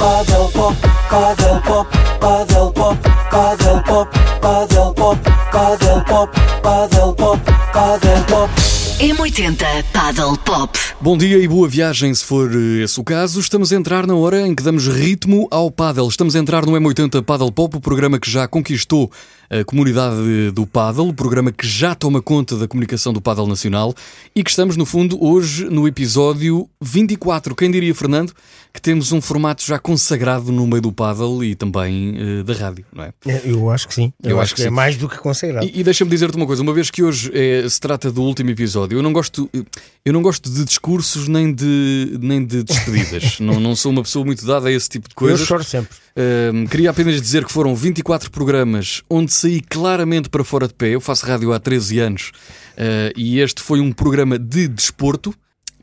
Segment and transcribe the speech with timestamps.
[0.00, 0.74] Paddle pop,
[1.10, 1.86] paddle pop,
[2.18, 2.96] paddle pop,
[3.30, 4.08] paddle pop,
[4.40, 5.18] paddle pop,
[5.52, 6.30] paddle pop,
[6.62, 8.50] paddle pop, paddle pop.
[8.98, 10.78] M80 Paddle Pop.
[11.02, 13.40] Bom dia e boa viagem, se for eh, esse o caso.
[13.40, 16.08] Estamos a entrar na hora em que damos ritmo ao paddle.
[16.08, 19.10] Estamos a entrar no M80 Paddle Pop, o programa que já conquistou
[19.50, 23.92] a comunidade do paddle, o programa que já toma conta da comunicação do paddle nacional
[24.34, 27.54] e que estamos, no fundo, hoje no episódio 24.
[27.56, 28.32] Quem diria, Fernando,
[28.72, 32.84] que temos um formato já consagrado no meio do paddle e também eh, da rádio,
[32.92, 33.12] não é?
[33.26, 34.12] É, Eu acho que sim.
[34.22, 35.66] Eu, Eu acho, acho que que, é mais do que consagrado.
[35.66, 38.50] E, e deixa-me dizer-te uma coisa, uma vez que hoje eh, se trata do último
[38.50, 39.50] episódio, eu não gosto,
[40.04, 43.40] eu não gosto de discursos nem de, nem de despedidas.
[43.40, 45.44] não, não sou uma pessoa muito dada a esse tipo de Eu coisas.
[45.46, 45.96] choro sempre.
[46.16, 50.88] Ahm, queria apenas dizer que foram 24 programas onde saí claramente para fora de pé.
[50.88, 52.32] Eu faço rádio há 13 anos
[52.76, 55.34] ah, e este foi um programa de desporto.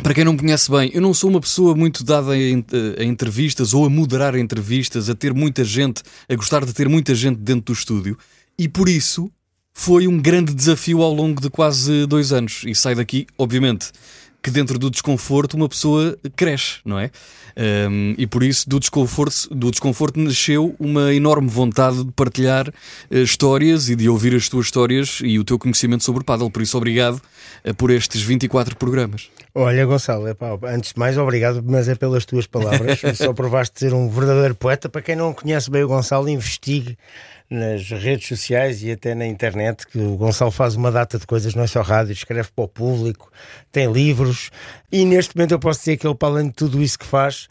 [0.04, 2.64] Para quem não me conhece bem, eu não sou uma pessoa muito dada a, en-
[3.00, 7.16] a entrevistas ou a moderar entrevistas, a ter muita gente, a gostar de ter muita
[7.16, 8.16] gente dentro do estúdio
[8.60, 9.32] e por isso
[9.74, 12.64] foi um grande desafio ao longo de quase dois anos.
[12.66, 13.92] E sai daqui, obviamente,
[14.42, 17.12] que dentro do desconforto uma pessoa cresce, não é?
[17.90, 22.72] Um, e por isso do desconforto, do desconforto nasceu uma enorme vontade de partilhar
[23.10, 26.52] eh, histórias e de ouvir as tuas histórias e o teu conhecimento sobre paddle.
[26.52, 27.20] Por isso, obrigado
[27.64, 29.30] eh, por estes 24 programas.
[29.56, 33.02] Olha, Gonçalo, epá, antes de mais, obrigado, mas é pelas tuas palavras.
[33.18, 34.88] Só provaste ser um verdadeiro poeta.
[34.88, 36.96] Para quem não conhece bem o Gonçalo, investigue
[37.50, 41.56] nas redes sociais e até na internet, que o Gonçalo faz uma data de coisas,
[41.56, 43.32] não é só rádio, escreve para o público,
[43.72, 44.52] tem livros,
[44.92, 47.48] e neste momento eu posso dizer que ele, para além de tudo isso que faz,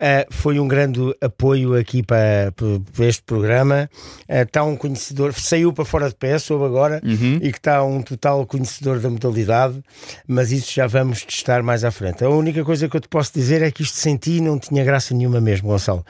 [0.00, 3.88] Uh, foi um grande apoio aqui para, para- este programa.
[4.28, 7.00] Uh, Está um conhecedor, saiu para fora de pé, soube agora,
[7.40, 9.80] e que está um total conhecedor da modalidade,
[10.26, 12.24] mas isso já vamos testar mais à frente.
[12.24, 14.82] A única coisa que eu te posso dizer é que isto sem ti não tinha
[14.84, 16.04] graça nenhuma mesmo, Gonçalo.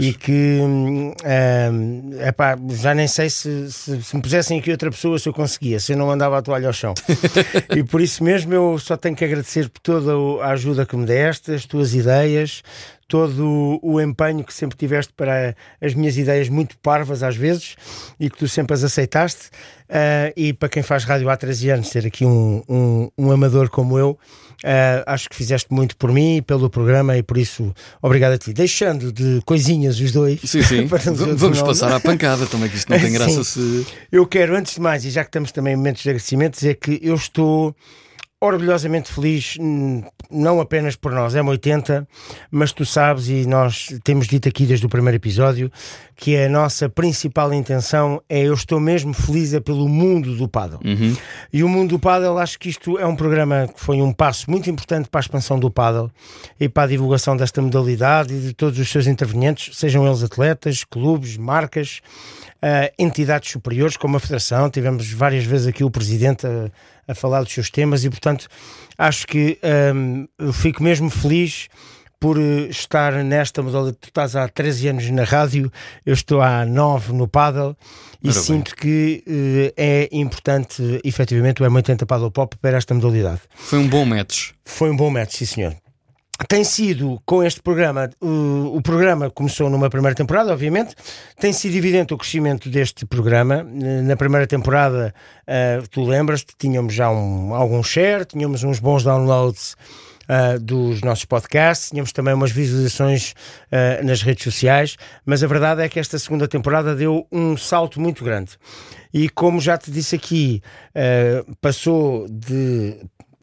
[0.00, 1.12] E que hum,
[2.26, 5.78] epá, já nem sei se, se, se me pusessem aqui outra pessoa se eu conseguia,
[5.78, 6.94] se eu não mandava a toalha ao chão.
[7.76, 10.12] e por isso mesmo eu só tenho que agradecer por toda
[10.44, 12.62] a ajuda que me deste, as tuas ideias,
[13.08, 17.74] todo o empenho que sempre tiveste para as minhas ideias muito parvas às vezes
[18.20, 19.48] e que tu sempre as aceitaste.
[19.88, 23.70] Ah, e para quem faz rádio há 13 anos, ter aqui um, um, um amador
[23.70, 24.18] como eu,
[24.62, 28.38] ah, acho que fizeste muito por mim e pelo programa e por isso obrigado a
[28.38, 28.52] ti.
[28.52, 30.40] Deixando de coisinhas os dois.
[30.44, 30.86] Sim, sim.
[31.36, 33.84] Vamos passar à pancada também, que isto não tem graça Sim.
[33.84, 33.86] se.
[34.12, 36.74] Eu quero, antes de mais, e já que estamos também em momentos de agradecimento, dizer
[36.74, 37.74] que eu estou
[38.40, 39.56] orgulhosamente feliz,
[40.30, 42.06] não apenas por nós, é 80,
[42.50, 45.72] mas tu sabes, e nós temos dito aqui desde o primeiro episódio,
[46.14, 50.80] que a nossa principal intenção é eu estou mesmo feliz é pelo mundo do paddle.
[51.52, 54.48] E o mundo do paddle, acho que isto é um programa que foi um passo
[54.48, 56.10] muito importante para a expansão do paddle
[56.60, 60.84] e para a divulgação desta modalidade e de todos os seus intervenientes, sejam eles atletas,
[60.84, 62.00] clubes, marcas,
[62.60, 64.68] ah, entidades superiores, como a Federação.
[64.68, 66.70] Tivemos várias vezes aqui o Presidente a,
[67.08, 68.46] a falar dos seus temas e, portanto,
[68.96, 71.68] acho que ahm, eu fico mesmo feliz
[72.20, 73.98] por eh, estar nesta modalidade.
[74.00, 75.72] Tu estás há 13 anos na rádio,
[76.04, 77.76] eu estou há 9 no paddle
[78.22, 83.40] e sinto que eh, é importante, efetivamente, o M80 Paddle Pop para esta modalidade.
[83.54, 84.50] Foi um bom match.
[84.64, 85.76] Foi um bom match, sim senhor.
[86.46, 90.94] Tem sido com este programa, o, o programa começou numa primeira temporada, obviamente,
[91.40, 93.66] tem sido evidente o crescimento deste programa.
[94.04, 95.12] Na primeira temporada,
[95.46, 99.74] eh, tu lembras-te, tínhamos já um, algum share, tínhamos uns bons downloads
[100.28, 103.34] ah, dos nossos podcasts, tínhamos também umas visualizações
[103.72, 107.98] ah, nas redes sociais, mas a verdade é que esta segunda temporada deu um salto
[107.98, 108.52] muito grande.
[109.12, 110.62] E como já te disse aqui,
[111.62, 112.98] passou de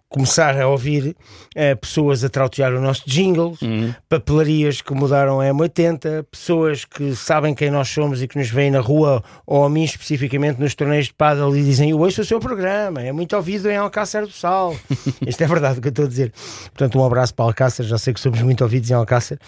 [0.09, 1.15] começar a ouvir
[1.55, 3.57] eh, pessoas a trautear o nosso jingle,
[4.07, 8.71] papelarias que mudaram a M80, pessoas que sabem quem nós somos e que nos veem
[8.71, 12.25] na rua ou a mim especificamente nos torneios de paddle e dizem eu ouço o
[12.25, 14.75] seu programa, é muito ouvido em Alcácer do Sal.
[15.25, 16.31] Isto é verdade o que eu estou a dizer.
[16.65, 19.39] Portanto, um abraço para Alcácer, já sei que somos muito ouvidos em Alcácer.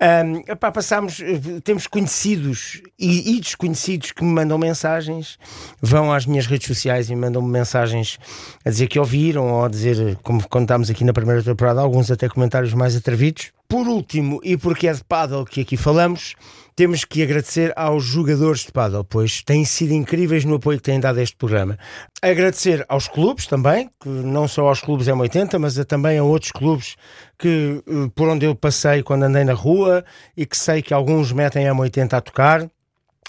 [0.00, 5.38] Ahm, epá, passamos, eh, temos conhecidos e, e desconhecidos que me mandam mensagens,
[5.80, 8.18] vão às minhas redes sociais e mandam-me mensagens
[8.64, 12.28] a dizer que ouviram ou a dizer, como contámos aqui na primeira temporada, alguns até
[12.28, 13.52] comentários mais atrevidos.
[13.68, 16.34] Por último, e porque é de paddle que aqui falamos,
[16.76, 21.00] temos que agradecer aos jogadores de paddle, pois têm sido incríveis no apoio que têm
[21.00, 21.76] dado a este programa.
[22.22, 26.94] Agradecer aos clubes também, que não só aos clubes M80, mas também a outros clubes
[27.38, 30.04] que, eh, por onde eu passei quando andei na rua
[30.36, 32.70] e que sei que alguns metem M80 a tocar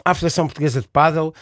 [0.04, 1.34] à Federação Portuguesa de Paddle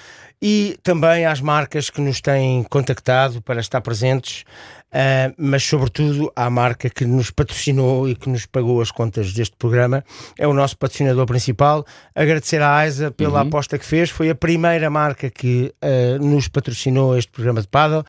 [0.47, 4.43] e também às marcas que nos têm contactado para estar presentes,
[4.91, 9.55] uh, mas sobretudo à marca que nos patrocinou e que nos pagou as contas deste
[9.57, 10.05] programa.
[10.37, 11.83] É o nosso patrocinador principal.
[12.13, 13.47] Agradecer à AISA pela Uhum.
[13.47, 14.11] aposta que fez.
[14.11, 18.03] Foi a primeira marca que uh, nos patrocinou este programa de paddle.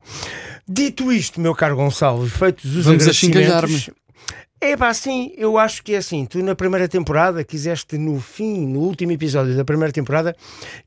[0.68, 3.40] Dito isto, meu caro Gonçalo, feitos os Vamos agradecimentos...
[3.40, 4.06] achincalhar-me.
[4.60, 6.26] É pá, sim, eu acho que é assim.
[6.26, 10.36] Tu na primeira temporada quiseste, no fim, no último episódio da primeira temporada,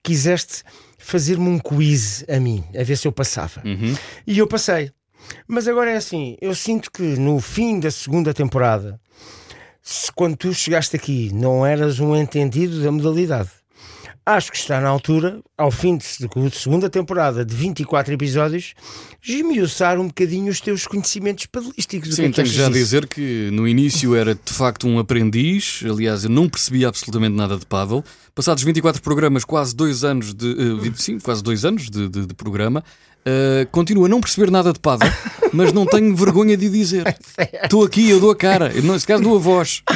[0.03, 0.63] quiseste
[1.09, 3.61] fazer-me um quiz a mim, a ver se eu passava.
[3.65, 3.95] Uhum.
[4.27, 4.91] E eu passei.
[5.47, 8.99] Mas agora é assim, eu sinto que no fim da segunda temporada,
[9.81, 13.49] se quando tu chegaste aqui não eras um entendido da modalidade,
[14.35, 18.73] acho que está na altura, ao fim de se- de segunda temporada de 24 episódios,
[19.23, 22.09] esmiuçar um bocadinho os teus conhecimentos padelísticos.
[22.09, 24.99] Que Sim, é que tenho já a dizer que no início era de facto um
[24.99, 25.81] aprendiz.
[25.85, 28.03] Aliás, eu não percebia absolutamente nada de paddle.
[28.33, 30.49] Passados 24 programas, quase dois anos de.
[30.51, 32.83] eh, 25, quase dois anos de, de- de programa,
[33.25, 35.09] eh, continuo a não perceber nada de paddle,
[35.53, 37.03] mas não tenho vergonha de dizer.
[37.63, 38.71] Estou aqui, eu dou a cara.
[38.73, 39.83] Eu, nesse caso, dou a voz.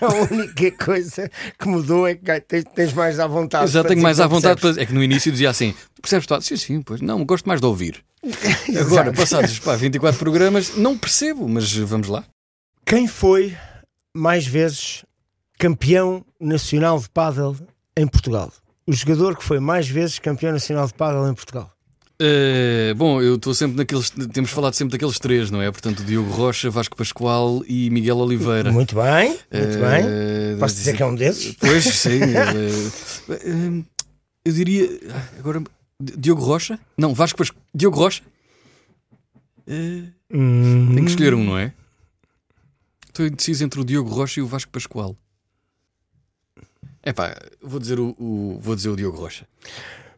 [0.00, 3.64] A única coisa que mudou é que tens, tens mais à vontade.
[3.64, 4.60] Eu já tenho mais à vontade.
[4.60, 4.80] Para...
[4.80, 6.44] É que no início dizia assim: percebes paddle?
[6.44, 8.04] Sim, sim, pois não, gosto mais de ouvir.
[8.80, 12.24] Agora, passados pá, 24 programas, não percebo, mas vamos lá.
[12.84, 13.56] Quem foi
[14.14, 15.04] mais vezes
[15.58, 17.56] campeão nacional de pádel
[17.96, 18.52] em Portugal?
[18.86, 21.70] O jogador que foi mais vezes campeão nacional de pádel em Portugal.
[22.20, 24.10] Eh, bom, eu estou sempre naqueles.
[24.32, 25.70] Temos falado sempre daqueles três, não é?
[25.70, 28.72] Portanto, Diogo Rocha, Vasco Pascoal e Miguel Oliveira.
[28.72, 30.04] Muito bem, muito bem.
[30.04, 31.54] Eh, Posso dizer que é um desses?
[31.54, 32.18] Pois, sim.
[33.30, 33.84] ele, eh,
[34.44, 34.88] eu diria.
[35.38, 35.62] Agora.
[36.00, 36.78] Diogo Rocha?
[36.96, 37.62] Não, Vasco Pascoal.
[37.74, 38.22] Diogo Rocha?
[39.68, 41.72] Hum, tenho que escolher um, não é?
[43.06, 45.16] Estou indeciso entre o Diogo Rocha e o Vasco Pascoal.
[47.04, 49.46] Epá, vou dizer o, o- vou dizer o Diogo Rocha.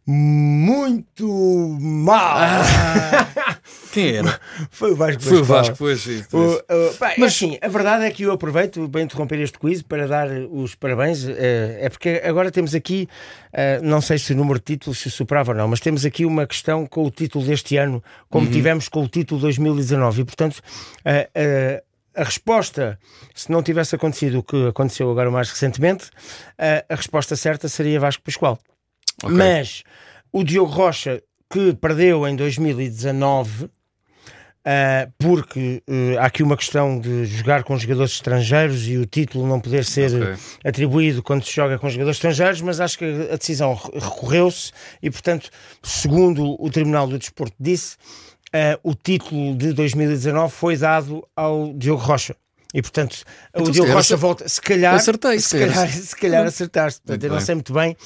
[0.07, 2.39] Muito mal.
[3.93, 4.41] Quem era?
[4.71, 5.45] Foi o Vasco Foi o.
[5.45, 6.01] Vasco, pois.
[6.01, 9.59] sim, O- o- pá, Mas- assim, a verdade é que eu aproveito para interromper este
[9.59, 11.27] quiz para dar os parabéns.
[11.29, 13.09] eh, É porque agora temos aqui,
[13.53, 16.25] eh, não sei se o número de títulos se superava ou não, mas temos aqui
[16.25, 18.53] uma questão com o título deste ano, como Uhum.
[18.53, 20.23] tivemos com o título 2019.
[20.23, 20.61] E, portanto,
[21.05, 21.83] eh,
[22.15, 22.99] a resposta,
[23.35, 26.11] se não tivesse acontecido o que aconteceu agora mais recentemente,
[26.59, 28.59] eh, a resposta certa seria Vasco Pascoal.
[29.23, 29.37] Ok.
[29.37, 29.83] Mas
[30.33, 33.69] o Diogo Rocha, que perdeu em 2019,
[34.65, 39.47] ah, porque eh, há aqui uma questão de jogar com jogadores estrangeiros e o título
[39.47, 40.35] não poder ser Ok.
[40.65, 44.71] atribuído quando se joga com jogadores estrangeiros, mas acho que a decisão re- recorreu-se
[45.03, 45.49] e, portanto,
[45.83, 47.97] segundo o Tribunal do Desporto disse,
[48.53, 52.37] ah, o título de 2019 foi dado ao Diogo Rocha.
[52.73, 54.49] E portanto, Então, o se Diogo acer- volta.
[54.49, 55.75] Se calhar, Acertei, se se calhar.
[55.75, 57.01] calhar, se calhar acertaste.
[57.01, 57.97] Portanto, eu não sei muito bem,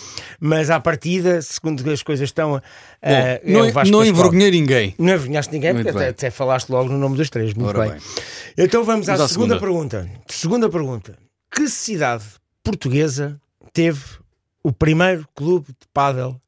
[0.40, 2.62] mas à partida, segundo as coisas estão,
[3.02, 4.94] é Bom, não, o Vasco não envergonhei ninguém.
[4.98, 7.52] Não envergonhaste ninguém, Muito porque até, até falaste logo no nome dos três.
[7.52, 7.90] Muito bem.
[7.90, 8.00] bem.
[8.56, 9.60] Então vamos, Vamos à, à segunda, segunda.
[9.60, 10.10] pergunta.
[10.28, 11.18] Segunda pergunta.
[11.54, 12.24] Que cidade
[12.62, 13.38] portuguesa
[13.72, 14.00] teve
[14.62, 16.40] o primeiro clube de pádel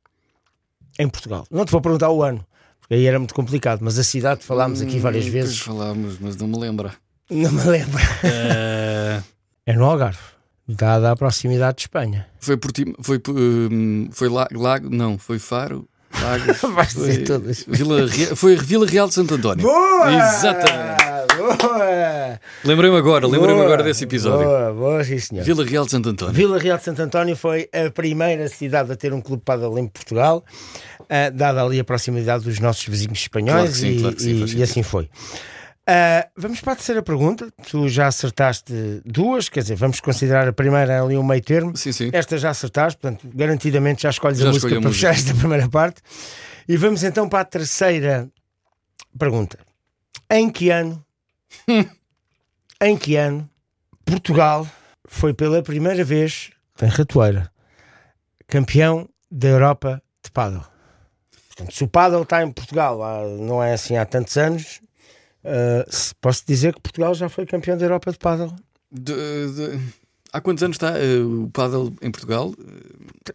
[0.99, 1.47] em Portugal?
[1.51, 2.43] Não te vou perguntar o ano,
[2.81, 5.59] porque aí era muito complicado, mas a cidade falámos aqui várias Hum, vezes.
[5.61, 6.95] falámos, mas não me lembra.
[7.31, 8.01] Não me lembro.
[8.23, 9.21] Eh,
[9.67, 10.19] É no Algarve,
[10.69, 12.27] dada a proximidade de Espanha.
[12.41, 15.89] foi por ti, foi, hum, foi La- Lago, não, foi Faro,
[16.23, 17.65] Lagos, Vais foi, dizer todas.
[17.67, 18.07] Vila,
[18.37, 19.63] foi Vila Real de Santo António.
[19.67, 20.13] Boa!
[20.13, 21.07] Exatamente.
[21.37, 22.41] Boa!
[22.65, 23.65] Lembrei-me agora, lembrei-me Boa!
[23.67, 24.47] agora desse episódio.
[24.47, 25.45] Boa, boa, sim senhor.
[25.45, 26.33] Vila Real de Santo António.
[26.35, 29.77] Vila Real de Santo António foi a primeira cidade a ter um clube de pádel
[29.79, 30.45] em Portugal,
[31.11, 34.57] ah, dada ali a proximidade dos nossos vizinhos espanhóis Claro sim, e, claro sim, e-
[34.59, 35.11] e assim foi.
[35.89, 37.49] Ah, vamos para a terceira pergunta.
[37.71, 38.73] Tu já acertaste
[39.05, 41.77] duas, quer dizer, vamos considerar a primeira ali um meio termo.
[41.77, 42.11] Sim, sim.
[42.13, 45.09] Esta já acertaste, portanto, garantidamente já escolhes Já a música a para música.
[45.13, 46.03] fechar esta primeira parte.
[46.69, 48.29] E vamos então para a terceira
[49.17, 49.59] pergunta.
[50.29, 51.05] Em que ano,
[52.83, 53.49] em que ano
[54.05, 54.67] Portugal
[55.07, 56.51] foi pela primeira vez,
[56.83, 57.49] em Ratoeira,
[58.49, 60.65] campeão da Europa de Paddle?
[61.47, 62.99] Portanto, se o Paddle está em Portugal,
[63.39, 64.81] não é assim há tantos anos,
[65.89, 68.55] se- posso dizer que Portugal já foi campeão da Europa de Paddle?
[68.91, 69.13] De-
[69.53, 69.81] de-
[70.33, 72.53] Há quantos anos está eh, o paddle em Portugal?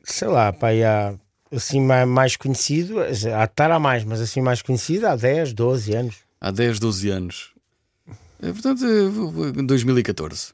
[0.04, 1.14] sei lá, pá, há
[1.56, 3.16] assim mais, conhecido, há de
[3.52, 6.16] estar há mais, mas assim mais conhecido há 10, 12 anos.
[6.40, 7.52] Há 10, 12 anos.
[8.42, 10.54] Eh, Portanto, eh, em 2014.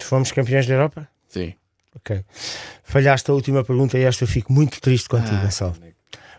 [0.00, 1.08] Fomos campeões da Europa?
[1.28, 1.54] Sim.
[1.96, 2.24] Ok.
[2.82, 5.76] Falhaste a última pergunta e esta eu fico muito triste contigo, Ah, Gonçalo.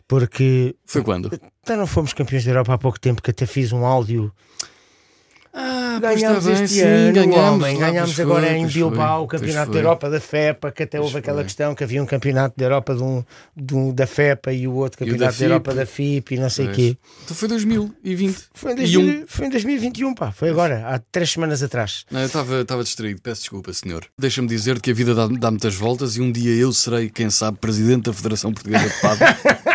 [0.08, 1.32] Porque Foi quando?
[1.64, 4.32] até não fomos campeões da Europa há pouco tempo, que até fiz um áudio.
[5.58, 7.78] Ah, Ah, Ganhámos bem, este sim, ano, ganhámos, homem.
[7.80, 9.80] Ganhámos pois agora foi, em Bilbao o Campeonato da.
[9.80, 11.44] Europa da FEPA, que até Pois houve aquela foi.
[11.46, 13.24] questão que havia um Campeonato da Europa de um,
[13.56, 16.36] de um- da FEPA e o outro E o Campeonato da da, Europa da FIP
[16.36, 16.98] e não sei o quê.
[17.24, 18.38] Então foi 2020.
[18.54, 20.34] Foi em, E 2000 um- foi em 2021, pá.
[20.34, 22.04] Foi agora, há três semanas atrás.
[22.12, 24.06] Não, eu estava distraído, peço desculpa, senhor.
[24.20, 27.30] Deixa-me dizer que a vida dá, dá muitas voltas e um dia eu serei, quem
[27.30, 29.28] sabe, presidente da Federação Portuguesa de Pádel.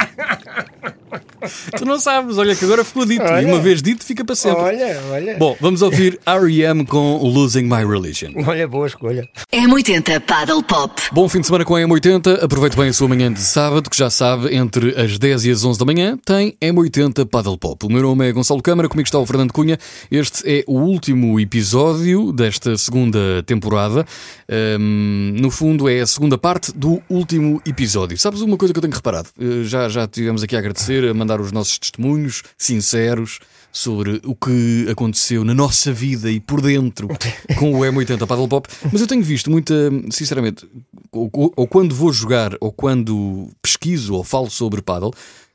[1.77, 3.23] tu não sabes, olha que agora ficou dito.
[3.23, 3.43] Olha.
[3.43, 4.63] E uma vez dito, fica para sempre.
[4.63, 5.37] Olha, olha.
[5.39, 6.85] Bom, vamos ouvir R.E.M.
[6.87, 8.33] com Losing My Religion.
[8.47, 9.29] Olha, boa escolha.
[9.53, 11.01] M80 Paddle Pop.
[11.13, 12.43] Bom fim de semana com a M80.
[12.43, 15.65] Aproveite bem a sua manhã de sábado, que já sabe, entre as 10 e as
[15.65, 17.85] 11 da manhã, tem M80 Paddle Pop.
[17.87, 19.79] O meu nome é Gonçalo Câmara, comigo está o Fernando Cunha.
[20.11, 24.05] Este é o último episódio desta segunda temporada.
[24.49, 28.17] Ahm, no fundo, é a segunda parte do último episódio.
[28.19, 29.29] Sabes uma coisa que eu tenho reparado?
[29.41, 33.39] Eh, Já, já tivemos aqui a agradecer, a mandar os nossos testemunhos sinceros
[33.71, 37.09] sobre o que aconteceu na nossa vida e por dentro
[37.59, 39.75] com o M80 Paddle Pop, mas eu tenho visto muita,
[40.11, 40.67] sinceramente,
[41.13, 45.13] ou, ou- ou quando vou jogar, ou quando pesquiso ou falo sobre paddle,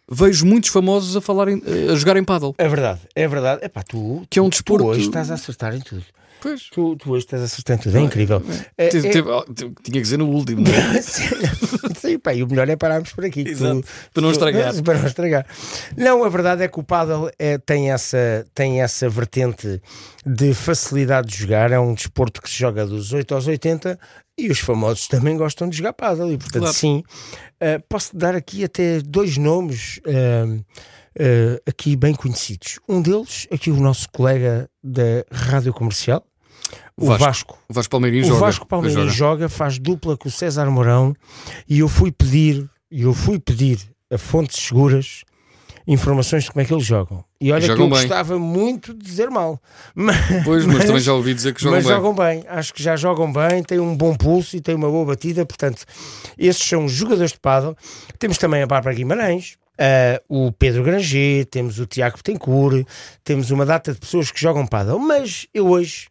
[0.10, 2.54] vejo muitos famosos a falarem, a jogarem paddle.
[2.58, 3.66] É verdade, é verdade.
[3.66, 6.04] Epá, tu, Que é um tu desporto- hoje estás a acertar em tudo.
[6.46, 6.70] Pois.
[6.70, 7.98] Tu, tu hoje estás a tudo.
[7.98, 8.44] É incrível.
[8.78, 11.02] É- é- teve- oh, tinha que dizer no último, não é?
[12.00, 13.42] Sim, pá, e o melhor é pararmos por aqui.
[13.48, 14.74] Exato, tu- para não tu- estragar.
[14.84, 15.46] Para não estragar.
[15.98, 19.82] Não, a verdade é que o paddle é, tem, essa, tem essa vertente
[20.24, 21.72] de facilidade de jogar.
[21.72, 23.98] É um desporto que se joga dos 8 aos 80
[24.38, 26.32] e os famosos também gostam de jogar paddle.
[26.32, 26.78] E, portanto, Claro.
[26.78, 27.02] sim,
[27.60, 30.46] eh, posso dar aqui até dois nomes eh,
[31.18, 32.78] eh, aqui bem conhecidos.
[32.88, 36.24] Um deles, aqui o nosso colega da Rádio Comercial,
[36.98, 37.24] o Vasco.
[37.26, 37.58] Vasco.
[37.70, 38.40] O Vasco Palmeirinho O joga.
[38.40, 39.50] Vasco Palmeiras Joga.
[39.50, 41.14] faz dupla com o César Mourão
[41.68, 43.80] e eu fui pedir, e eu fui pedir
[44.12, 45.24] a fontes seguras
[45.88, 47.24] informações de como é que eles jogam.
[47.40, 48.08] E olha Jogam que eu bem.
[48.08, 49.62] gostava muito de dizer mal.
[49.94, 51.94] Mas, Pois, mas também já ouvi dizer que jogam mas bem.
[51.96, 55.06] jogam bem, acho que já jogam bem, têm um bom pulso e têm uma boa
[55.06, 55.84] batida, portanto,
[56.40, 57.76] esses são os jogadores de paddle.
[58.18, 62.88] Temos também a Bárbara Guimarães, ah, o Pedro Granger, temos o Tiago Betancourt,
[63.24, 66.08] temos uma data de pessoas que jogam paddle, mas eu hoje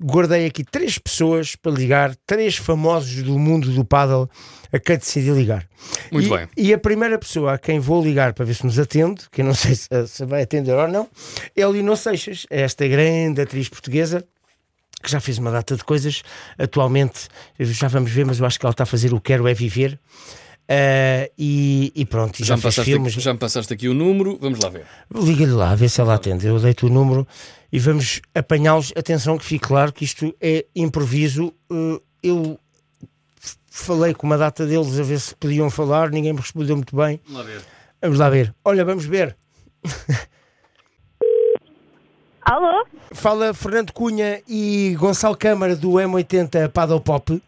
[0.00, 4.28] guardei aqui três pessoas para ligar, três famosos do mundo do paddle
[4.72, 5.66] a quem decidi ligar.
[6.10, 6.48] Muito e, bem.
[6.56, 9.44] E a primeira pessoa a quem vou ligar para ver se nos atende, que eu
[9.44, 11.08] não sei se, se vai atender ou não,
[11.56, 14.24] é a Lino Seixas, é esta grande atriz portuguesa
[15.02, 16.22] que já fez uma data de coisas.
[16.58, 17.28] Atualmente,
[17.60, 20.00] já vamos ver, mas eu acho que ela está a fazer o Quero é Viver.
[20.68, 23.12] Ah, e, e pronto, Já já, me, passaste filmes.
[23.12, 24.86] aqui, já me passaste aqui o número, vamos lá ver.
[25.14, 26.46] Liga-lhe lá, a ver se ela atende.
[26.46, 27.26] Eu deito o número
[27.74, 28.92] e vamos apanhá-los.
[28.96, 31.52] Atenção, que fique claro que isto é improviso.
[31.68, 32.56] Uh, eu
[33.68, 37.20] falei com uma data deles a ver se podiam falar, ninguém me respondeu muito bem.
[37.24, 37.62] Vamos lá ver.
[38.00, 38.54] Vamos lá ver.
[38.64, 39.36] Olha, vamos ver.
[42.42, 42.86] Alô?
[43.10, 47.42] Fala Fernando Cunha e Gonçalo Câmara do M80 Paddle Pop.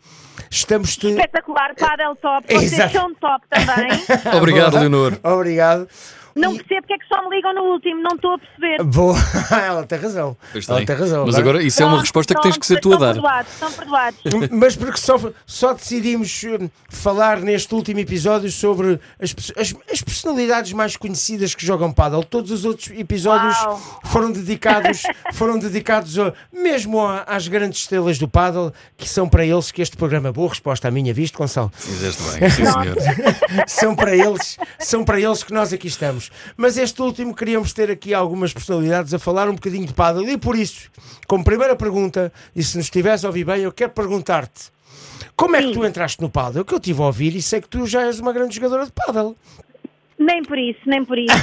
[0.51, 0.97] Estamos.
[0.97, 1.07] -te...
[1.07, 2.45] Espetacular, Padel Top.
[2.53, 2.93] Vocês Exato.
[2.95, 3.91] são top também.
[4.37, 4.77] Obrigado.
[4.77, 5.21] Leonor.
[5.23, 5.87] Obrigado.
[6.37, 8.85] Não E- percebo porque é que só me ligam no último, não estou a perceber.
[8.85, 9.17] Boa.
[9.67, 10.37] ela tem razão.
[10.53, 10.87] Pois Ela tem.
[10.87, 11.25] tem razão.
[11.27, 13.07] Mas agora isso é uma Pronto, resposta que tens pronto, que ser tu a estão
[13.09, 13.13] dar.
[13.15, 14.21] Perdoados, estão perdoados.
[14.51, 20.73] Mas porque só, só decidimos eh, falar neste último episódio sobre as, as, as personalidades
[20.73, 22.23] mais conhecidas que jogam paddle.
[22.23, 23.81] Todos os outros episódios Uau.
[24.05, 25.03] foram dedicados,
[25.33, 29.81] foram dedicados a- mesmo a- às grandes estrelas do paddle, que são para eles que
[29.81, 32.97] este programa, boa resposta à minha vista, Gonçalo, Fizeste bem, sim senhor.
[33.67, 36.26] são para eles, são para eles que nós aqui estamos.
[36.57, 40.37] Mas este último queríamos ter aqui algumas personalidades a falar um bocadinho de paddle e
[40.37, 40.91] por isso,
[41.27, 44.77] como primeira pergunta, e se nos estivesse a ouvir bem, eu quero perguntar-te
[45.37, 46.65] como é que tu entraste no paddle?
[46.65, 48.93] Que eu tive a ouvir e sei que tu já és uma grande jogadora de
[48.93, 49.37] paddle.
[50.19, 51.37] Nem por isso, nem por isso.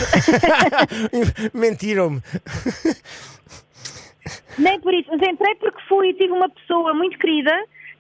[1.54, 2.22] Mentiram-me.
[4.58, 5.10] nem por isso.
[5.12, 7.52] Mas entrei porque fui e tive uma pessoa muito querida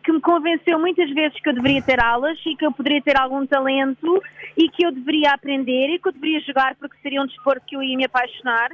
[0.03, 3.17] que me convenceu muitas vezes que eu deveria ter aulas e que eu poderia ter
[3.17, 4.21] algum talento
[4.57, 7.75] e que eu deveria aprender e que eu deveria jogar porque seria um desporto que
[7.75, 8.71] eu ia me apaixonar.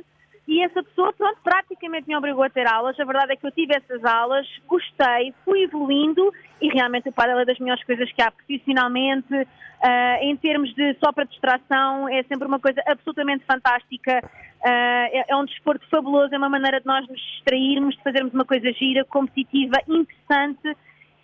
[0.48, 3.00] E essa pessoa, pronto, praticamente me obrigou a ter aulas.
[3.00, 7.38] A verdade é que eu tive essas aulas, gostei, fui evoluindo e realmente o padel
[7.38, 9.48] é das melhores coisas que há profissionalmente.
[9.84, 14.28] ah, em termos de só para distração, é sempre uma coisa absolutamente fantástica.
[14.66, 18.34] Ah, é, é um desporto fabuloso, é uma maneira de nós nos distrairmos, de fazermos
[18.34, 20.76] uma coisa gira, competitiva, interessante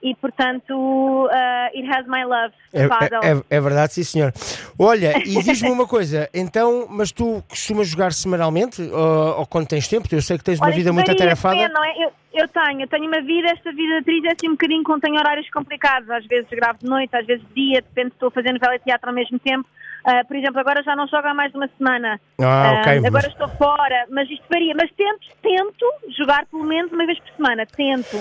[0.06, 2.54] e, portanto, ah, it has my love.
[2.72, 4.32] É, é- é- é verdade, sim, senhor.
[4.78, 9.88] Olha, e diz-me uma coisa, então, mas tu costumas jogar semanalmente ou, ou quando tens
[9.88, 10.08] tempo?
[10.12, 11.56] Eu sei que tens uma Olha, vida isso muito varia, atarefada.
[11.56, 12.06] depende, não é?
[12.06, 15.00] Eu, eu tenho, eu tenho uma vida, esta vida atriz é assim um bocadinho com
[15.00, 16.08] tenho horários complicados.
[16.12, 19.16] Às vezes gravo de noite, às vezes de dia, depende se estou fazendo teleteatro ao
[19.16, 19.66] mesmo tempo.
[20.08, 22.22] Ah, por exemplo, agora já não jogo há mais de uma semana.
[22.40, 24.74] Ah, ok, mas- Agora estou fora, mas isto varia.
[24.76, 25.86] Mas tento, tento
[26.18, 27.66] jogar pelo menos uma vez por semana.
[27.66, 28.16] Tento.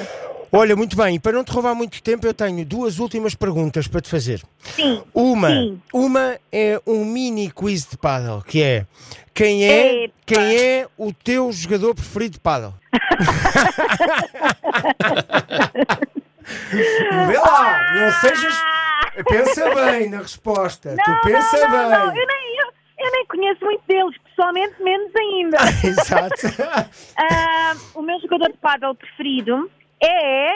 [0.50, 3.86] Olha, muito bem, e para não te roubar muito tempo, eu tenho duas últimas perguntas
[3.86, 4.40] para te fazer.
[4.60, 5.02] Sim.
[5.12, 5.82] Uma, Sim.
[5.92, 8.86] uma é um mini quiz de paddle, que é
[9.34, 10.14] quem é, Epa.
[10.24, 12.72] quem é o teu jogador preferido de paddle?
[17.26, 18.54] Vê lá, não sejas.
[19.22, 20.94] Pensa bem na resposta.
[20.94, 22.12] Não, tu pensa não, não, não.
[22.12, 22.22] bem.
[22.22, 22.66] Eu, nem, eu,
[22.98, 25.58] eu nem conheço muito deles, pessoalmente menos ainda.
[25.84, 26.90] Exato.
[27.16, 30.54] Ah, o meu jogador de paddle preferido é.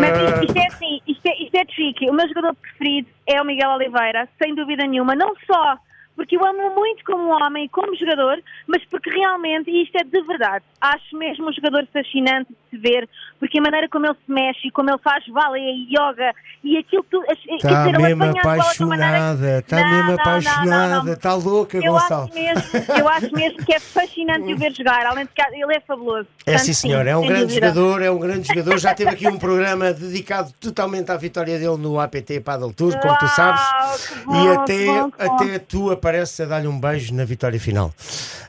[0.00, 2.08] Mas isto, isto é assim, isto é, isto é tricky.
[2.08, 5.14] O meu jogador preferido é o Miguel Oliveira, sem dúvida nenhuma.
[5.14, 5.78] Não só
[6.16, 10.04] porque eu amo muito como homem e como jogador, mas porque realmente, e isto é
[10.04, 13.08] de verdade, acho mesmo um jogador fascinante se ver,
[13.38, 16.78] porque a maneira como ele se mexe, e como ele faz vale e yoga e
[16.78, 17.26] aquilo tudo.
[17.26, 22.24] quer Está Tá mesmo apaixonada, está mesmo apaixonada, está louca, Eu Gonçalo.
[22.24, 22.62] acho, mesmo,
[22.98, 26.26] eu acho mesmo que é fascinante o ver jogar, além de que ele é fabuloso.
[26.46, 27.68] É Portanto, sim, senhor, é um grande dúvida.
[27.68, 28.78] jogador, é um grande jogador.
[28.78, 33.16] Já teve aqui um programa dedicado totalmente à vitória dele no APT Paddle Tour, como
[33.18, 33.60] tu sabes.
[33.60, 35.12] Uau, bom, e até, bom, bom.
[35.18, 37.92] até tu apareces a dar-lhe um beijo na vitória final.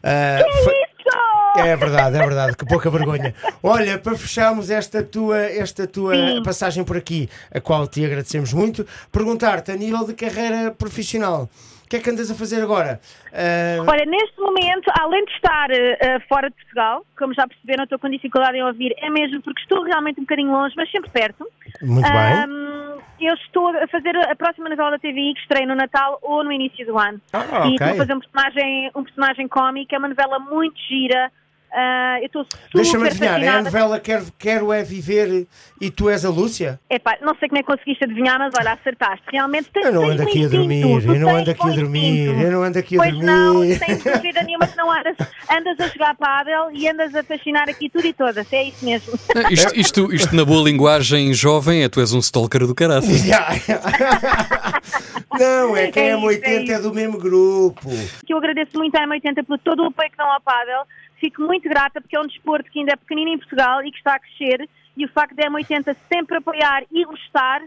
[0.03, 0.80] Ah, foi-!
[1.57, 3.33] É verdade, é verdade, que pouca vergonha.
[3.61, 6.43] Olha, para fecharmos esta tua, esta tua Sim.
[6.43, 11.49] passagem por aqui, a qual te agradecemos muito, perguntar-te a nível de carreira profissional,
[11.85, 13.01] o que é que andas a fazer agora?
[13.33, 17.99] Ah, Olha, neste momento, além de estar eh, fora de Portugal, como já perceberam, estou
[17.99, 21.45] com dificuldade em ouvir, é mesmo porque estou realmente um bocadinho longe, mas sempre perto.
[21.81, 22.15] muito bem.
[22.15, 26.43] Ahm, eu estou a fazer a próxima novela da TVI que estreia no Natal ou
[26.45, 27.19] no início do ano.
[27.33, 31.29] Ah, E estou a fazer um personagem, um personagem cómico, é uma novela muito gira.
[31.73, 33.63] Ah, eu estou super Deixa-me adivinhar, é a fascinada.
[33.63, 35.47] novela Quero, Quero é Viver
[35.79, 36.77] e tu és a Lúcia?
[36.89, 39.23] Epá, não sei como é que conseguiste adivinhar, mas olha, acertaste.
[39.31, 42.51] Realmente tens Eu não ando aqui a dormir, eu não ando aqui a dormir, eu
[42.51, 43.77] não ando aqui a Pois não, dormir.
[43.79, 45.15] sem dúvida nenhuma que não andas,
[45.49, 49.13] andas a jogar pádel e andas a fascinar aqui tudo e todas, é isso mesmo.
[49.49, 53.21] Isto, isto, isto na boa linguagem jovem é tu és um stalker do caraças.
[55.39, 56.81] Não, é que a É isso, M80 é é, isso.
[56.81, 57.89] do mesmo grupo.
[58.25, 60.81] Que eu agradeço muito à M80 por todo o apoio que dão ao pádel.
[61.21, 63.97] Fico muito grata porque é um desporto que ainda é pequenino em Portugal e que
[63.97, 67.61] está a crescer e o facto da M80 sempre apoiar e gostar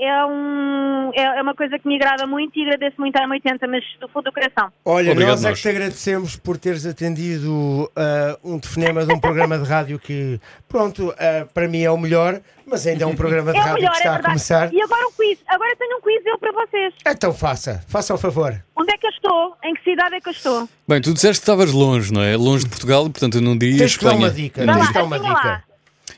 [0.00, 3.58] é, um, é, é uma coisa que me agrada muito e agradeço muito à M80,
[3.68, 4.72] mas do fundo do coração.
[4.84, 5.56] Olha, Obrigado, nós é nós.
[5.58, 10.40] que te agradecemos por teres atendido ah, um telefonema de um programa de rádio que,
[10.68, 13.74] pronto, ah, para mim é o melhor, mas ainda é um programa de É rádio
[13.74, 14.32] melhor, que é está a verdade.
[14.32, 14.72] começar.
[14.72, 15.38] E agora um quiz.
[15.48, 16.94] Agora tenho um quiz eu para vocês.
[17.06, 18.54] Então faça, faça o favor.
[18.76, 19.56] Onde é que eu estou?
[19.64, 20.68] Em que cidade é que eu estou?
[20.88, 22.36] Bem, tu disseste que estavas longe, não é?
[22.36, 24.28] Longe de Portugal, portanto eu não diria Tens que dar Espanha.
[24.28, 25.62] uma dica, tens que dar uma adivinha lá.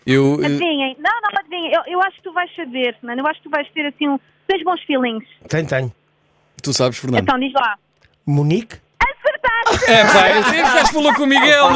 [0.07, 0.97] Eu, eh, Adivinhem.
[0.99, 1.73] Não, não, adivinhem.
[1.73, 3.21] Eu, eu acho que tu vais saber, mano.
[3.23, 4.19] Eu acho que tu vais ter assim um.
[4.47, 5.25] Tens bons feelings.
[5.49, 5.93] Tenho, tenho.
[6.63, 7.23] tu sabes, Fernando.
[7.23, 7.79] Então diz lá.
[8.27, 8.77] Monique?
[9.01, 9.43] Acertaste!
[9.89, 11.67] É pá, eu sempre já falou com o Miguel.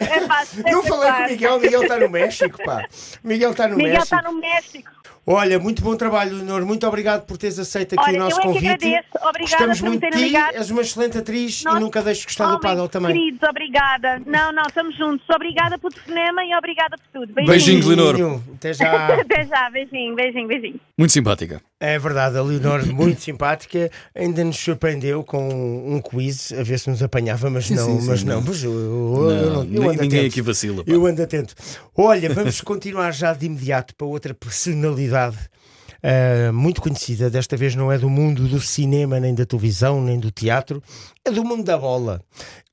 [0.00, 0.62] É fácil.
[0.64, 1.26] Não falei com o.
[1.30, 2.84] Miguel, Miguel está no México, pá.
[3.22, 4.16] Miguel está no Miguel México.
[4.16, 4.90] está no México.
[5.26, 6.66] Olha, muito bom trabalho, Leonor.
[6.66, 8.68] Muito obrigado por teres aceito aqui Olha, o nosso eu é que convite.
[8.68, 9.08] agradeço.
[9.14, 10.24] Obrigada Gostamos por muito de terem ti.
[10.26, 10.54] ligado.
[10.56, 13.12] És uma excelente atriz Nós- e nunca deixes de gostar do paddle também.
[13.14, 14.20] Queridos, obrigada.
[14.26, 15.24] Não, não, estamos juntos.
[15.34, 17.32] Obrigada pelo cinema e obrigada por tudo.
[17.34, 18.14] Beijinhos, Leonor.
[18.16, 18.44] Beijinho.
[18.54, 19.06] Até já.
[19.20, 19.70] Até já.
[19.70, 20.80] Beijinho, beijinho, beijinho.
[20.98, 21.62] Muito simpática.
[21.80, 25.48] É verdade, a Leonor, muito simpática, ainda nos surpreendeu com
[25.86, 28.72] um quiz, a ver se nos apanhava, mas não, sim, sim, mas não, mas eu,
[28.72, 30.26] eu- Não, eu eu ninguém atento.
[30.26, 30.82] aqui vacila.
[30.84, 30.90] pá.
[30.90, 31.54] Eu ando atento.
[31.94, 37.30] Olha, vamos continuar já de imediato para outra personalidade ah, muito conhecida.
[37.30, 40.82] Desta vez não é do mundo do cinema, nem da televisão, nem do teatro,
[41.24, 42.20] é do mundo da bola.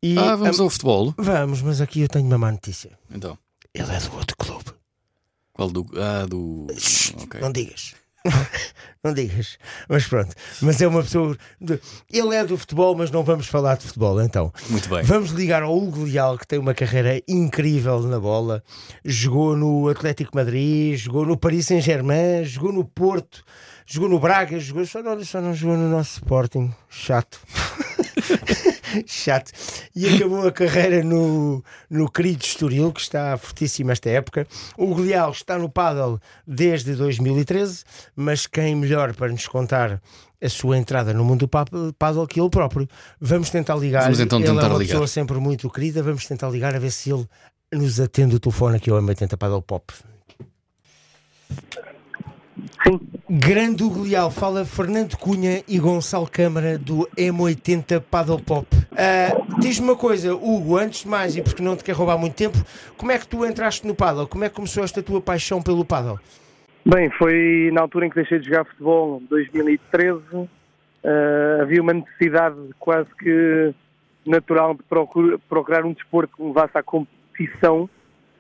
[0.03, 1.13] E, Ah, vamos ao futebol.
[1.17, 2.91] vamos, mas aqui eu tenho uma má notícia.
[3.09, 3.37] Então,
[3.73, 4.71] Ele é do outro clube.
[5.53, 5.85] qual do.
[5.95, 6.67] Ah, do.
[7.23, 7.39] Ok.
[7.39, 7.93] Não digas.
[9.03, 9.57] não digas.
[9.89, 10.35] Mas pronto.
[10.61, 11.35] Mas é uma pessoa.
[11.59, 11.79] de-
[12.11, 14.51] Ele é do futebol, mas não vamos falar de futebol então.
[14.69, 15.03] Muito bem.
[15.03, 18.63] Vamos ligar ao Hugo Leal, que tem uma carreira incrível na bola.
[19.03, 23.43] Jogou no Atlético Madrid, jogou no Paris Saint-Germain, jogou no Porto,
[23.85, 26.73] jogou no Braga, jogou só não, só não jogou no nosso Sporting.
[26.89, 27.39] Chato.
[29.07, 29.51] Chato.
[29.95, 34.47] E acabou a carreira no, no querido Estoril, que está fortíssimo esta época.
[34.77, 37.83] O Hugo Leal está no paddle desde 2013,
[38.15, 40.01] mas quem melhor para nos contar
[40.43, 41.65] a sua entrada no mundo do pa-
[41.99, 42.87] paddle que ele próprio.
[43.19, 44.03] Vamos tentar ligar.
[44.03, 44.91] Vamos então ele tentar é uma ligar.
[44.93, 46.01] pessoa sempre muito querida.
[46.01, 47.27] Vamos tentar ligar a ver se ele
[47.71, 49.93] nos atende o telefone aqui ao M80 Paddle Pop.
[52.87, 52.99] Sim.
[53.29, 58.67] Grande Hugo Leal, fala Fernando Cunha e Gonçalo Câmara do M80 Paddle Pop.
[58.91, 62.35] Ah, Diz-me uma coisa, Hugo, antes de mais, e porque não te quero roubar muito
[62.35, 62.57] tempo,
[62.97, 64.27] como é que tu entraste no paddle?
[64.27, 66.19] Como é que começou esta tua paixão pelo paddle?
[66.85, 70.19] Bem, foi na altura em que deixei de jogar futebol, 2013,
[71.03, 73.73] eh, havia uma necessidade quase que
[74.25, 77.87] natural de procura- procurar um desporto que levasse à competição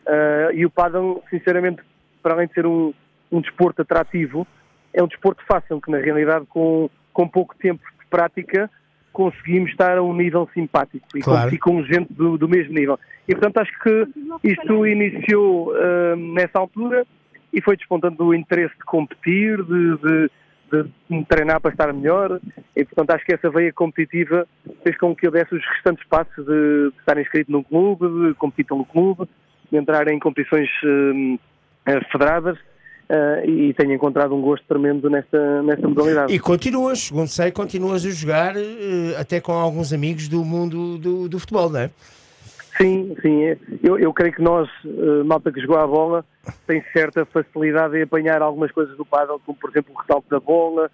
[0.07, 1.81] eh, e o paddle, sinceramente,
[2.23, 2.91] para além de ser um,
[3.31, 4.45] um desporto atrativo,
[4.93, 8.69] é um desporto fácil, que na realidade com, com pouco tempo de prática
[9.13, 11.57] conseguimos estar a um nível simpático e Claro.
[11.59, 12.97] com gente do, do mesmo nível.
[13.27, 14.07] E portanto acho que
[14.43, 17.05] isto iniciou eh, nessa altura
[17.53, 20.29] e foi despontando o interesse de competir, de, de-
[20.71, 22.39] de me treinar para estar melhor
[22.73, 24.47] e portanto acho que essa veia competitiva
[24.83, 28.33] fez com que eu desse os restantes passos de, de estar inscrito num clube, de
[28.35, 29.27] competir pelo clube,
[29.69, 30.69] de entrar em competições
[31.85, 32.57] eh, federadas
[33.13, 36.33] eh, e tenho encontrado um gosto tremendo nesta, nesta modalidade.
[36.33, 41.27] E continuas, segundo sei, continuas a jogar eh, até com alguns amigos do mundo do,
[41.27, 41.89] do futebol, não é?
[42.77, 43.43] Sim, sim.
[43.43, 43.57] é.
[43.83, 46.25] Eu, eu creio que nós, eh, malta que jogou a bola,
[46.65, 50.39] tem certa facilidade em apanhar algumas coisas do paddle, como por exemplo o ressalto da
[50.39, 50.89] bola,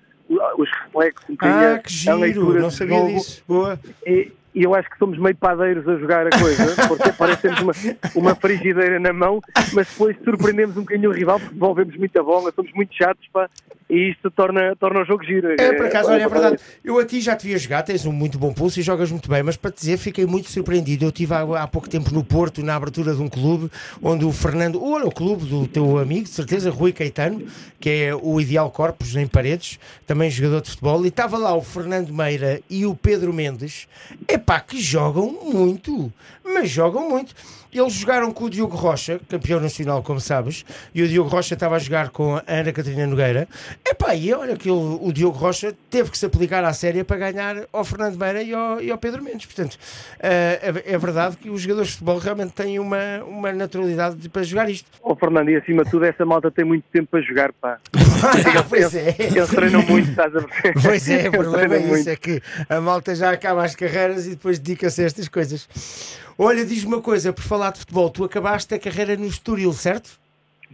[0.58, 3.14] os reflexos, um Ah, a- que a leitura giro, não de sabia jogo.
[3.14, 3.44] disso.
[3.48, 3.80] Boa.
[4.06, 7.74] E, e eu acho que somos meio padeiros a jogar a coisa, porque parecemos uma,
[8.16, 9.40] uma frigideira na mão,
[9.74, 13.50] mas depois surpreendemos um bocadinho o rival, porque devolvemos muita bola, somos muito chatos, pá,
[13.90, 15.54] e isto torna, torna o jogo giro.
[15.60, 16.58] É, por acaso, olha, é verdade.
[16.84, 19.30] Eu a ti já te via jogar, tens um muito bom pulso e jogas muito
[19.30, 21.06] bem, mas para te dizer, fiquei muito surpreendido.
[21.06, 23.72] Eu estive há, há pouco tempo no Porto, na abertura de um clube,
[24.02, 27.46] onde o Fernando, olha, o clube do teu amigo, de certeza, Rui Caetano,
[27.80, 31.62] que é o Ideal Corpus em Paredes, também jogador de futebol, e estava lá o
[31.62, 33.88] Fernando Meira e o Pedro Mendes,
[34.28, 36.12] epá, que jogam muito,
[36.44, 37.34] mas jogam muito.
[37.72, 41.76] Eles jogaram com o Diogo Rocha, campeão nacional, como sabes, e o Diogo Rocha estava
[41.76, 43.48] a jogar com a Ana Catarina Nogueira.
[43.86, 47.18] Epá, e olha que o, o Diogo Rocha teve que se aplicar à série para
[47.18, 49.46] ganhar ao Fernando Meira e ao, e ao Pedro Mendes.
[49.46, 49.78] Portanto,
[50.20, 54.28] eh, é, é verdade que os jogadores de futebol realmente têm uma, uma naturalidade de-
[54.30, 54.90] para jogar isto.
[55.02, 57.80] Ó Fernando, e acima de tudo, essa malta tem muito tempo para jogar, pá.
[58.70, 59.16] pois é.
[59.20, 60.74] Eles treinam muito, estás a ver?
[60.82, 64.26] Pois é, o Eles problema é isso, é que a malta já acaba as carreiras
[64.28, 65.68] e depois dedica-se a estas coisas.
[66.38, 70.20] Olha, diz-me uma coisa, por falar de futebol, tu acabaste a carreira no Estoril, certo?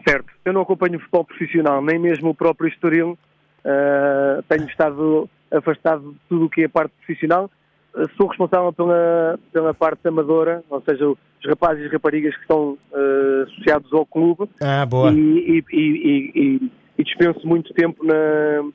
[0.08, 3.18] Certo, eu não acompanho o futebol profissional, nem mesmo o próprio Estoril.
[3.64, 7.50] Ah, tenho estado afastado de tudo o que é a parte profissional.
[7.96, 12.78] Ah, sou responsável pela, pela parte amadora, ou seja, os rapazes e raparigas que estão
[12.94, 15.12] ah, associados ao clube Ah, boa.
[15.12, 18.70] e- e- e- e dispenso muito tempo na-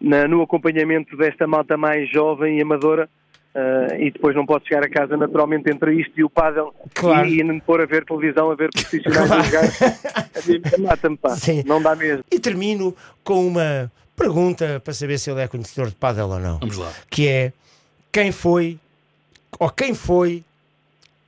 [0.00, 3.08] na- no acompanhamento desta malta mais jovem e amadora.
[3.54, 7.26] Ah, e depois não posso chegar a casa naturalmente entre isto e o pádel Claro.
[7.28, 9.64] e, e me pôr a ver televisão, a ver profissionais a jogar.
[9.64, 10.46] A
[10.78, 11.30] mim mata-me, pá.
[11.36, 11.62] Sim.
[11.64, 12.24] Não dá mesmo.
[12.30, 16.58] E termino com uma pergunta para saber se ele é conhecedor de pádel ou não.
[16.58, 16.92] Vamos lá.
[17.10, 17.52] Que é
[18.12, 18.78] quem foi,
[19.58, 20.44] ou quem foi,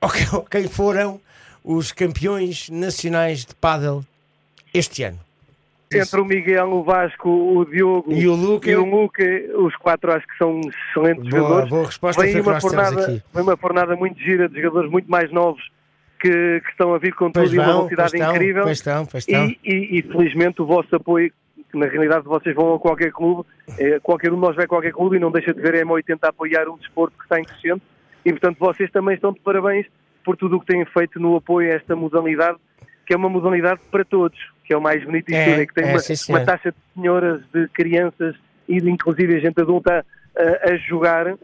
[0.01, 0.09] ou
[0.43, 1.19] quem foram
[1.63, 4.03] os campeões nacionais de pádel
[4.73, 5.19] este ano?
[5.93, 8.69] Entre o Miguel, o Vasco, o Diogo E o Luca?
[8.69, 9.23] e o Luca,
[9.55, 11.69] os quatro acho que são excelentes Boa, jogadores.
[11.69, 15.61] boa resposta, Vem uma, fornada, vem uma fornada muito gira de jogadores muito mais novos
[16.19, 16.29] que,
[16.61, 18.63] que estão a vir com tudo e uma velocidade pois incrível.
[18.63, 19.45] pois estão, pois estão.
[19.45, 21.31] E, e- e, felizmente o vosso apoio,
[21.71, 23.47] que na realidade vocês vão a qualquer clube,
[23.77, 25.85] eh, qualquer um de nós vai a qualquer clube e não deixa de ver a
[25.85, 27.81] M80 a apoiar um desporto que está em crescente
[28.25, 29.85] e portanto vocês também estão de parabéns
[30.23, 32.57] por tudo o que têm feito no apoio a esta modalidade,
[33.05, 35.73] que é uma modalidade para todos, que é o mais bonito É, tudo, é que
[35.73, 38.35] tem é, uma, sim, uma taxa de senhoras, de crianças
[38.67, 41.35] e de inclusive a gente adulta a, a jogar,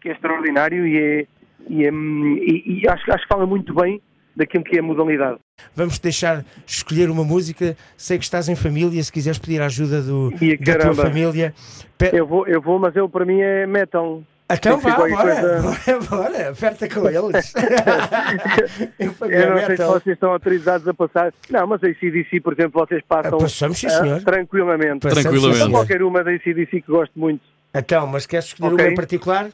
[0.00, 1.26] que é extraordinário e, é,
[1.70, 4.00] e, é- e- e acho, acho que fala muito bem
[4.34, 5.38] daquilo que é a modalidade.
[5.74, 7.74] Vamos deixar escolher uma música.
[7.96, 11.54] Sei que estás em família, se quiseres pedir a ajuda do, E, da tua família.
[11.96, 14.22] Pe- Eu vou, eu vou, mas ele para mim é metal.
[14.48, 17.52] Então vá, bora, coisa- bora, bora, aperta com eles.
[18.98, 21.32] Eu Eu não sei se vocês estão autorizados a passar.
[21.50, 24.22] Não, mas a ACDC, por exemplo, vocês passam Ah, passamos, sim, ah, senhor.
[24.22, 25.00] tranquilamente.
[25.00, 25.64] Passamos, Tranquilamente.
[25.64, 25.70] sim.
[25.72, 27.40] Qualquer uma da ACDC que gosto muito.
[27.74, 28.84] Então, mas queres escolher Ok.
[28.86, 29.48] uma em particular?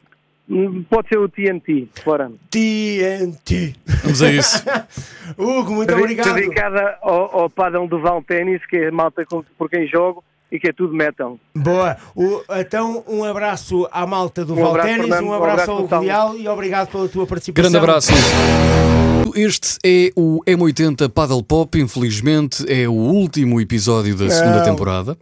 [0.51, 2.31] Hum, Pode ser o TNT, fora.
[2.51, 3.75] TNT.
[4.03, 4.63] Vamos a isso.
[5.39, 6.35] Hugo, muito obrigado.
[6.35, 9.25] Dedicada ao, ao padrão do Val Ténis, que é a malta
[9.57, 10.23] por quem jogo
[10.53, 11.39] e que é tudo metal.
[11.57, 11.97] Boa.
[12.15, 15.11] O- então, um abraço à malta do Um Fernando.
[15.25, 16.03] um abraço abraço, ao.
[16.03, 17.71] Leal e obrigado pela tua participação.
[17.71, 18.13] Grande abraço.
[19.35, 24.65] Este é o M80 Paddle Pop, infelizmente é o último episódio da segunda Não.
[24.65, 25.17] temporada.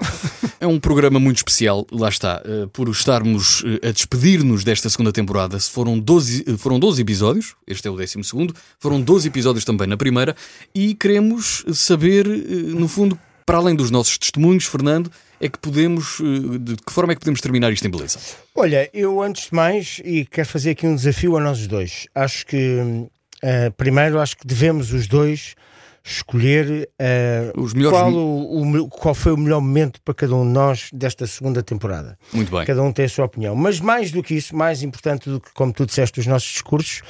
[0.59, 5.13] É um programa muito especial, lá está, eh, por estarmos eh, a despedir-nos desta segunda
[5.13, 5.59] temporada.
[5.61, 9.65] Se Foram 12, eh, foram 12 episódios, este é o 12 segundo, foram 12 episódios
[9.65, 10.35] também na primeira,
[10.75, 13.17] e queremos saber, no fundo,
[13.51, 15.11] para além dos nossos testemunhos, Fernando,
[15.41, 18.17] é que podemos, eh, de que forma é que podemos terminar isto em beleza?
[18.55, 22.07] Olha, eu antes de mais, e quero fazer aqui um desafio a nós dois.
[22.15, 23.09] Acho que,
[23.43, 25.57] eh, primeiro, acho que devemos os dois
[26.05, 30.47] escolher eh, Os melhores- qual, o, o qual foi o melhor momento para cada um
[30.47, 32.17] de nós desta segunda temporada.
[32.33, 32.65] Muito bem.
[32.65, 33.57] Cada um tem a sua opinião.
[33.57, 37.03] Mas mais do que isso, mais importante do que, como tu disseste, os nossos discursos,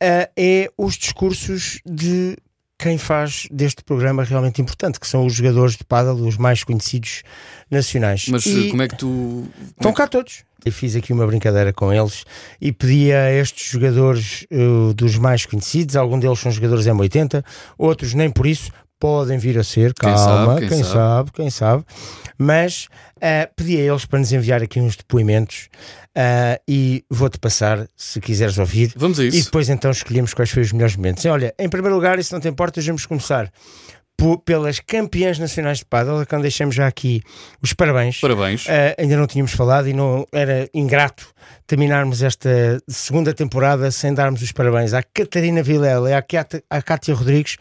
[0.00, 2.38] eh, é os discursos de
[2.78, 7.22] quem faz deste programa realmente importante, que são os jogadores de pádel, os mais conhecidos
[7.70, 8.26] nacionais.
[8.28, 9.46] Mas E- eh, como é que tu.
[9.70, 10.42] Estão cá todos.
[10.64, 12.24] Eu fiz aqui uma brincadeira com eles
[12.58, 17.44] e pedi a estes jogadores eh, dos mais conhecidos, alguns deles são jogadores M80,
[17.76, 18.70] outros nem por isso
[19.04, 20.94] podem vir a ser, Quem calma, sabe, quem quem, sabe.
[20.94, 21.30] sabe.
[21.32, 21.84] quem sabe,
[22.38, 22.88] mas
[23.20, 25.68] eh, pedi a eles para nos enviar aqui uns depoimentos
[26.14, 29.44] eh, e vou-te passar, se quiseres ouvir, Vamos a e isso.
[29.44, 31.22] depois então escolhemos quais foram os melhores momentos.
[31.26, 33.52] Olha, em primeiro lugar, e se não te importas, vamos começar
[34.46, 37.20] pelas campeãs nacionais de a quem deixamos já aqui
[37.60, 38.20] os parabéns.
[38.20, 38.64] Parabéns.
[38.64, 41.26] Uh, ainda não tínhamos falado e não era ingrato
[41.66, 46.14] terminarmos esta segunda temporada sem darmos os parabéns à Catarina Vilela e
[46.70, 47.56] à Cátia Rodrigues,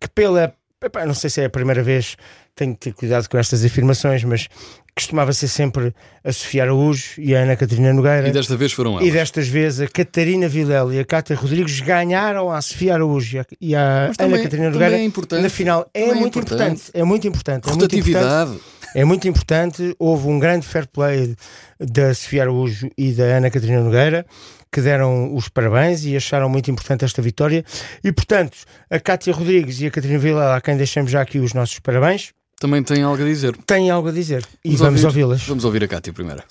[0.00, 0.52] que pela,
[0.86, 2.16] epá, não sei se é a primeira vez,
[2.54, 4.48] tenho que ter cuidado com estas afirmações, mas
[4.96, 8.28] costumava ser sempre a Sofia Araújo e a Ana Catarina Nogueira.
[8.28, 9.12] E desta vez foram E elas.
[9.12, 13.46] destas vezes a Catarina Vilela e a Cátia Rodrigues ganharam a Sofia Araújo e a-
[13.60, 14.08] e Ana
[14.42, 14.96] Catarina também Nogueira
[15.38, 15.88] é na final.
[15.94, 16.62] É é muito importante.
[16.62, 16.90] importante.
[16.94, 17.64] É muito importante.
[17.64, 17.82] É muito importante.
[17.82, 18.58] Rotatividade.
[18.94, 19.94] É muito importante.
[19.98, 21.36] Houve um grande fair play
[21.78, 24.26] da Sofia Araújo e da Ana Catarina Nogueira
[24.72, 27.64] que deram os parabéns e acharam muito importante esta vitória.
[28.04, 28.56] E, portanto,
[28.90, 32.32] a Cátia Rodrigues e a Catarina Vilela, a quem deixamos já aqui os nossos parabéns,
[32.60, 33.56] Também tem algo a dizer.
[33.66, 34.44] têm algo a dizer.
[34.64, 35.46] E Vamos vamos ouvir- ouvi-las.
[35.46, 36.42] Vamos ouvir a Cátia primeiro.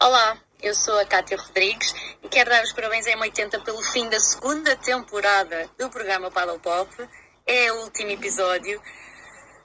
[0.00, 1.92] Olá, eu sou a Cátia Rodrigues
[2.24, 6.58] e quero dar os parabéns à M80 pelo fim da segunda temporada do programa Paddle
[6.60, 6.90] Pop.
[7.46, 8.80] É o último episódio.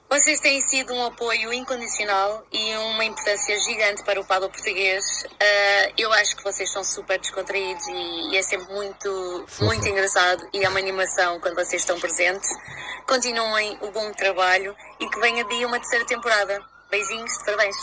[0.08, 5.04] Vocês têm sido um apoio incondicional e uma importância gigante para o paddle português.
[5.40, 10.48] Ah, eu acho que vocês são super descontraídos e, e é sempre muito, muito engraçado
[10.54, 12.48] e é uma animação quando vocês estão presentes.
[13.06, 16.64] Continuem o bom trabalho e que venha de uma terceira temporada.
[16.88, 17.76] Beijinhos, parabéns.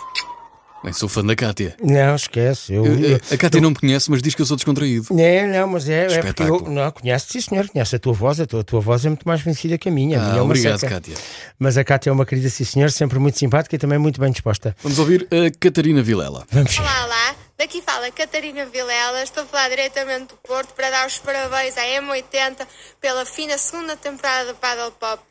[0.83, 1.75] Bem, sou fã da Cátia.
[1.81, 2.73] Não, esquece.
[2.73, 5.07] Eu, Eu- eu- a Cátia não me conhece, mas diz que eu sou descontraído.
[5.19, 8.39] É, não, mas é, é porque eu, não, conhece, sim senhor, conhece a tua voz,
[8.39, 10.17] a tua, a tua voz é muito mais conhecida que a minha.
[10.19, 10.95] a minha é Ah, uma obrigado, seca.
[10.95, 11.15] Cátia.
[11.57, 14.31] Mas a Cátia é uma querida, sim senhor, sempre muito simpática e também muito bem
[14.31, 14.75] disposta.
[14.83, 16.45] Vamos ouvir a Catarina Vilela.
[16.51, 17.35] Vamos Olá, olá.
[17.57, 19.23] Daqui fala Catarina Vilela.
[19.23, 22.67] Estou a falar diretamente do Porto para dar os parabéns à M80
[22.99, 25.23] pela fina segunda temporada do Paddle Pop.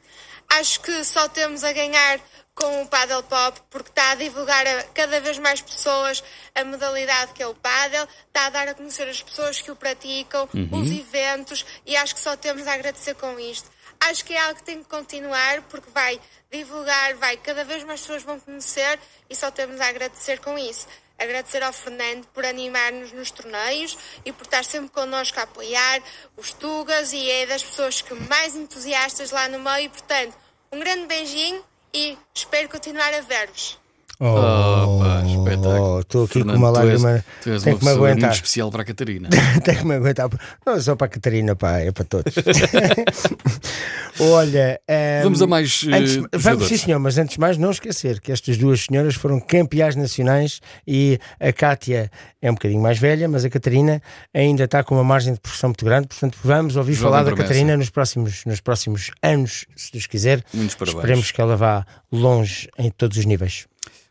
[0.48, 2.20] Acho que só temos a ganhar
[2.54, 6.22] com o Paddle Pop porque está a divulgar a cada vez mais pessoas
[6.54, 9.76] a modalidade que é o paddle, está a dar a conhecer as pessoas que o
[9.76, 13.70] praticam, os eventos e acho que só temos a agradecer com isto.
[14.00, 18.00] Acho que é algo que tem que continuar porque vai divulgar, vai cada vez mais
[18.00, 18.98] pessoas vão conhecer
[19.30, 20.86] e só temos a agradecer com isso.
[21.18, 26.02] Agradecer ao Fernando por animar-nos nos torneios e por estar sempre connosco a apoiar
[26.36, 29.88] os Tugas e é das pessoas que mais entusiastas lá no meio.
[29.88, 30.36] Portanto,
[30.72, 33.78] um grande beijinho e espero continuar a ver-vos.
[34.24, 35.96] Oh, pá, espetáculo.
[35.96, 37.24] oh, Estou aqui Fernando, com uma tu és- lágrima.
[37.42, 38.20] Tu és Tenho uma que me aguentar.
[38.20, 39.28] muito especial para a Catarina.
[39.64, 40.28] Tenho que me aguentar.
[40.64, 42.32] Não é só para a Catarina, pá, é para todos.
[44.20, 44.80] Olha.
[44.86, 46.68] ehm, Vamos a mais, eh, antes- vamos, jogadores.
[46.68, 50.60] sim, senhor, mas antes de mais, não esquecer que estas duas senhoras foram campeãs nacionais
[50.86, 54.00] e a Cátia é um bocadinho mais velha, mas a Catarina
[54.34, 56.08] ainda está com uma margem de progressão muito grande.
[56.08, 57.48] Portanto, vamos ouvir Jovem falar da promessa.
[57.48, 60.44] Catarina nos próximos, nos próximos anos, se Deus quiser.
[60.52, 60.98] Muitos parabéns.
[61.00, 63.66] Esperemos que ela vá longe em todos os níveis.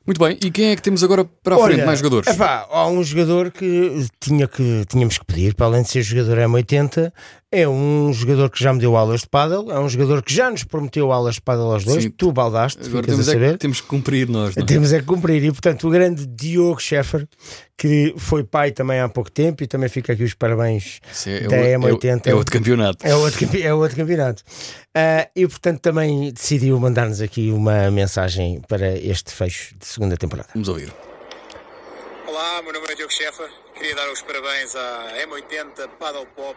[0.06, 1.86] Muito bem, e quem é que temos agora para a frente?
[1.86, 2.28] Mais jogadores?
[2.34, 6.38] epá, há um jogador que, tinha que tínhamos que pedir, para além de ser jogador
[6.38, 7.14] M80,
[7.52, 10.50] é um jogador que já me deu aulas de paddle, é um jogador que já
[10.50, 12.10] nos prometeu aulas de paddle aos dois, Sim.
[12.12, 13.58] tu baldaste, Agora ficas temos, a é que- saber.
[13.58, 14.56] temos que cumprir nós.
[14.56, 14.66] Não é?
[14.66, 15.44] Temos é que cumprir.
[15.44, 17.28] E, portanto, o grande Diogo Scheffer,
[17.78, 21.40] que foi pai também há pouco tempo, e também fica aqui os parabéns Isso é,
[21.42, 22.28] da é, M80.
[22.28, 23.06] é, é outro campeonato.
[23.06, 24.44] É outro, campe- é outro campeonato.
[24.96, 30.48] Ah, e, portanto, também decidiu mandar-nos aqui uma mensagem para este fecho de segunda temporada.
[30.54, 30.94] Vamos ouvir.
[32.28, 33.44] Olá, meu nome é Diogo Chefa.
[33.76, 36.56] Queria dar os parabéns à M80 Paddle Pop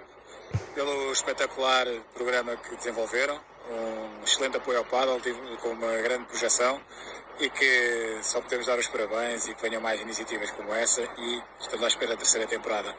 [0.74, 3.40] pelo espetacular programa que desenvolveram.
[3.70, 5.20] Um excelente apoio ao paddle,
[5.60, 6.80] com uma grande projeção
[7.40, 11.42] e que só podemos dar os parabéns e que venham mais iniciativas como essa e
[11.60, 12.94] estamos à espera da terceira temporada.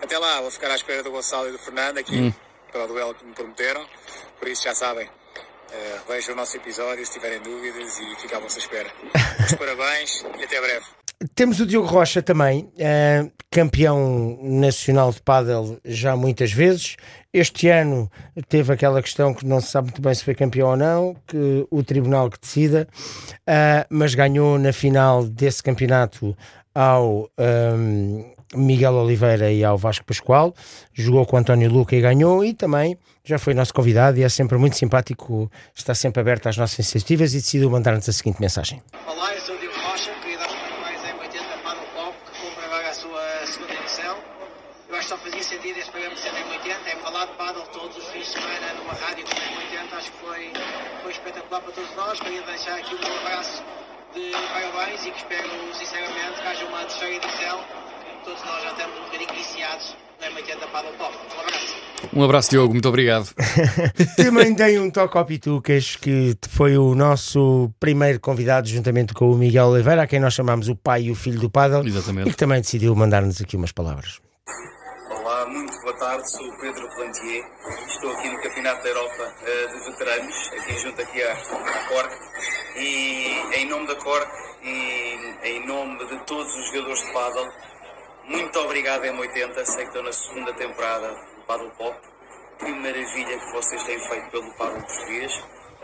[0.00, 2.32] Até lá, vou ficar à espera do Gonçalo e do Fernando aqui
[2.70, 3.86] para o duelo que me prometeram,
[4.38, 5.08] por isso já sabem.
[5.72, 8.90] eh, vejam o nosso episódio se tiverem dúvidas e fico à vossa espera.
[9.44, 11.03] Os parabéns e até breve.
[11.32, 16.96] Temos o Diogo Rocha também, eh, campeão nacional de pádel já muitas vezes.
[17.32, 18.10] Este ano
[18.48, 21.66] teve aquela questão que não se sabe muito bem se foi campeão ou não, que
[21.70, 22.88] o tribunal que decida,
[23.46, 26.36] ah, mas ganhou na final desse campeonato
[26.74, 30.54] ao, ahm, Miguel Oliveira e ao Vasco Pascoal,
[30.92, 34.58] jogou com António Luca e ganhou, e também já foi nosso convidado e é sempre
[34.58, 38.82] muito simpático, está sempre aberto às nossas iniciativas e decidiu mandar-nos a seguinte mensagem.
[39.06, 39.63] Olá, eu sou
[51.54, 52.20] espetacular para todos nós.
[52.20, 53.62] Queria deixar aqui um abraço
[54.14, 58.70] de parabéns e que espero sinceramente que haja uma terceira edição, que todos nós já
[58.70, 61.14] estamos um bocadinho viciados na M80 Paddle Pop.
[61.14, 61.74] Um abraço.
[62.12, 63.28] Um abraço, Diogo, muito obrigado.
[64.16, 69.36] Também dei um toque ao Pitucas, que foi o nosso primeiro convidado, juntamente com o
[69.36, 72.28] Miguel Oliveira, a quem nós chamamos o pai e o filho do Paddle, Exatamente.
[72.28, 74.20] e que também decidiu mandar-nos aqui umas palavras.
[76.04, 77.50] Tarde, sou o Pedro Plantier,
[77.86, 82.14] estou aqui no Campeonato da Europa eh, de Veteranos, aqui junto aqui à, à Cork,
[82.76, 84.30] e em nome da Cork
[84.62, 87.50] e em nome de todos os jogadores de paddle,
[88.24, 91.98] muito obrigado M80, sei que estou na segunda temporada do Paddle Pop,
[92.58, 95.32] que maravilha que vocês têm feito pelo paddle português,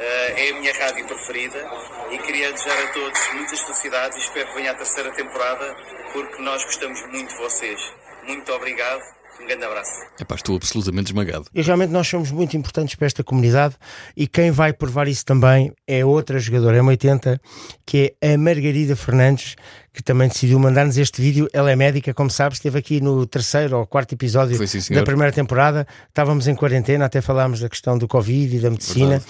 [0.02, 1.70] Eh, é a minha rádio preferida
[2.11, 5.76] e queria desejar a todos muitas felicidades espero que venha a terceira temporada
[6.14, 7.92] porque nós gostamos muito de vocês.
[8.22, 9.02] Muito obrigado,
[9.40, 9.90] um grande abraço.
[10.20, 11.46] Epá, estou absolutamente esmagado.
[11.55, 13.76] E realmente nós somos muito importantes para esta comunidade
[14.16, 17.40] e quem vai provar isso também é outra jogadora M80,
[17.87, 19.57] que é a Margarida Fernandes,
[19.92, 21.48] que também decidiu mandar-nos este vídeo.
[21.53, 25.03] Ela é médica, como sabes, esteve aqui no terceiro ou quarto episódio Foi, sim, da
[25.03, 25.87] primeira temporada.
[26.09, 29.22] Estávamos em quarentena, até falámos da questão do Covid e da medicina.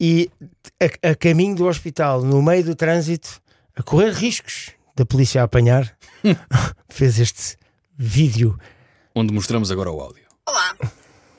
[0.00, 0.30] E
[0.80, 3.40] a, a caminho do hospital, no meio do trânsito,
[3.76, 5.92] a correr riscos da polícia a apanhar,
[6.88, 7.56] fez este
[7.96, 8.58] vídeo.
[9.18, 10.24] Onde mostramos agora o áudio.
[10.46, 10.76] Olá.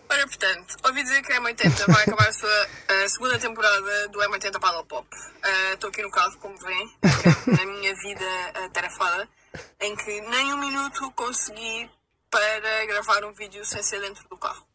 [0.10, 4.20] Ora, portanto, ouvi dizer que a M80 vai acabar a sua a segunda temporada do
[4.20, 5.08] M80 Paddle Pop.
[5.42, 6.94] Ah, Estou aqui no carro, como veem,
[7.48, 9.30] na minha vida ah, tarefada,
[9.80, 11.90] em que nem um minuto consegui
[12.30, 14.68] para gravar um vídeo sem ser dentro do carro.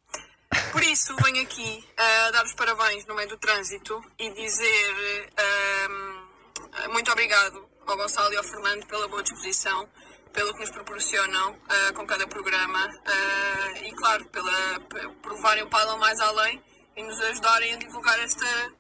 [0.73, 6.89] Por isso, venho aqui a dar os parabéns no meio do trânsito e dizer ah,
[6.89, 9.87] muito obrigado ao Gonçalo e ao Fernando pela boa disposição,
[10.35, 14.81] pelo que nos proporcionam ah, com cada programa ah, e, claro, pela,
[15.23, 16.63] por levarem o paddle mais além
[16.97, 18.73] e nos ajudarem a divulgar esta,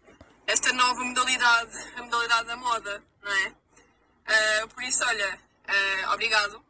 [0.47, 3.53] esta nova modalidade, a modalidade da moda, não é?
[4.27, 5.38] Ah, por isso, olha,
[6.12, 6.62] obrigado.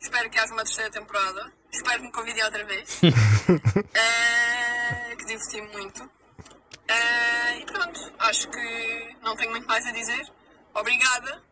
[0.00, 1.52] Espero que haja uma terceira temporada.
[1.70, 3.00] Espero que me convidem outra vez.
[5.18, 6.10] Que diverti-me muito.
[7.58, 10.32] E pronto, acho que não tenho muito mais a dizer.
[10.72, 11.42] Obrigada.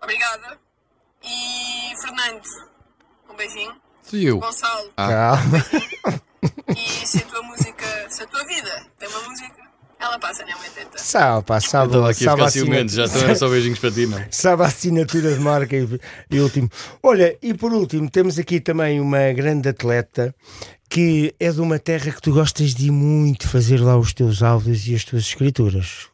[0.00, 0.60] Obrigada.
[1.26, 2.42] E Fernando,
[3.30, 3.72] um beijinho.
[4.02, 4.38] Fui eu.
[4.38, 5.36] Gonçalo, Ah.
[6.76, 9.56] e se a tua música, se a tua vida tem uma música,
[9.98, 10.98] ela passa na 80.
[10.98, 14.06] Sabe, pá, sabe, Estava aqui a sabe assina- ciumento, já estão só beijinhos para ti,
[14.06, 14.24] não?
[14.30, 15.88] Sabe a assinatura de marca e,
[16.30, 16.70] e último.
[17.02, 20.32] Olha, e por último, temos aqui também uma grande atleta
[20.88, 24.86] que é de uma terra que tu gostas de muito fazer lá os teus áudios
[24.86, 26.06] e as tuas escrituras.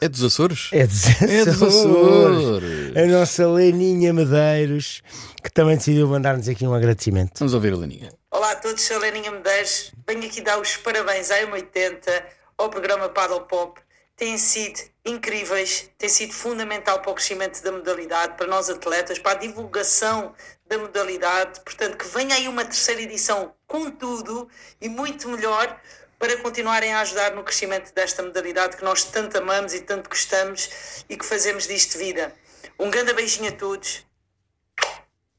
[0.00, 0.68] É dos Açores?
[0.72, 2.81] É dos É dos Açores.
[2.94, 5.02] A nossa Leninha Medeiros,
[5.42, 7.38] que também decidiu mandar-nos aqui um agradecimento.
[7.38, 8.12] Vamos ouvir a Leninha.
[8.30, 9.92] Olá a todos, sou a Leninha Medeiros.
[10.06, 12.22] Venho aqui dar os parabéns à M80,
[12.58, 13.80] ao programa Paddle Pop.
[14.14, 19.38] Têm sido incríveis, tem sido fundamental para o crescimento da modalidade, para nós atletas, para
[19.38, 20.34] a divulgação
[20.68, 21.60] da modalidade.
[21.60, 24.48] Portanto, que venha aí uma terceira edição com tudo
[24.82, 25.80] e muito melhor
[26.18, 31.04] para continuarem a ajudar no crescimento desta modalidade que nós tanto amamos e tanto gostamos
[31.08, 32.32] e que fazemos disto vida.
[32.78, 34.04] Um grande beijinho a todos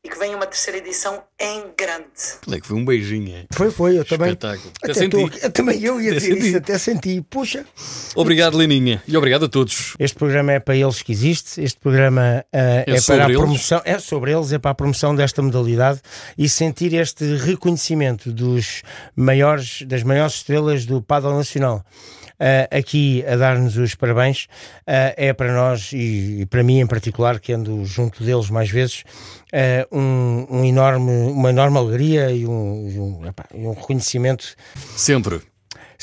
[0.06, 2.06] e que venha uma terceira edição em grande.
[2.46, 3.34] Olha que foi um beijinho.
[3.38, 3.46] é.
[3.54, 4.32] Foi, foi, eu também.
[4.32, 4.70] Espetáculo.
[4.84, 5.40] Até Até senti.
[5.40, 6.48] tô também eu ia Até dizer senti.
[6.48, 7.22] isso, até senti.
[7.22, 7.66] Puxa.
[8.14, 9.02] Obrigado, Leninha.
[9.08, 9.94] E obrigado a todos.
[9.98, 13.38] Este programa é para eles que existe, este programa ah, é, sobre para a eles?
[13.38, 16.02] promoção, é sobre eles, é para a promoção desta modalidade
[16.38, 18.84] e sentir este reconhecimento dos
[19.16, 21.82] maiores, das maiores estrelas do paddle nacional.
[22.44, 24.48] Ah, aqui a dar-nos os parabéns
[24.86, 28.70] ah, é para nós e, e para mim em particular que ando junto deles mais
[28.70, 29.06] vezes
[29.54, 34.56] ah, um, um enorme, uma enorme alegria e um, e um, epá, e um reconhecimento
[34.98, 35.53] Sempre.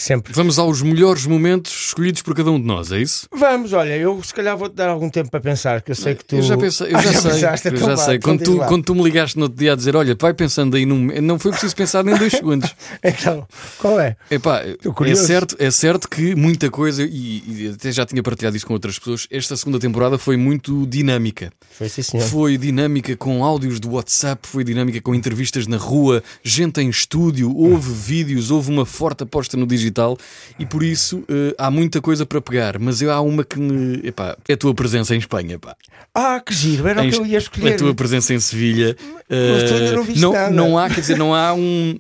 [0.01, 3.27] Sempre Vamos aos melhores momentos escolhidos por cada um de nós, é isso?
[3.35, 6.25] Vamos, olha, eu se calhar vou-te dar algum tempo para pensar, que eu sei que
[6.25, 6.37] tu.
[6.37, 8.17] Eu já pensei, eu Ah, já, sei, pensaste, eu então já vá, sei.
[8.17, 10.77] então Quando tu, quando tu me ligaste no outro dia a dizer, olha, vai pensando
[10.77, 11.07] aí num.
[11.21, 12.75] Não foi preciso pensar nem dois segundos.
[13.03, 13.47] Então,
[13.79, 14.17] qual é?
[14.31, 18.67] Epá, é certo, é certo que muita coisa, e, e até já tinha partilhado isso
[18.67, 21.53] com outras pessoas, esta segunda temporada foi muito dinâmica.
[21.71, 22.27] Foi sim, senhor.
[22.27, 27.55] Foi dinâmica com áudios do WhatsApp, foi dinâmica com entrevistas na rua, gente em estúdio,
[27.57, 29.90] houve vídeos, houve uma forte aposta no digital.
[29.91, 30.17] E tal,
[30.59, 34.01] e por isso eh, há muita coisa para pegar, mas eu, há uma que me.
[34.07, 35.77] Epá, é a tua presença em Espanha, pá.
[36.15, 37.75] Ah, que giro, era o que eu ia escolher.
[37.75, 38.97] A tua presença em Sevilha.
[39.29, 40.51] Mas ainda eh, não não, nada.
[40.51, 41.99] não há, quer dizer, não há um.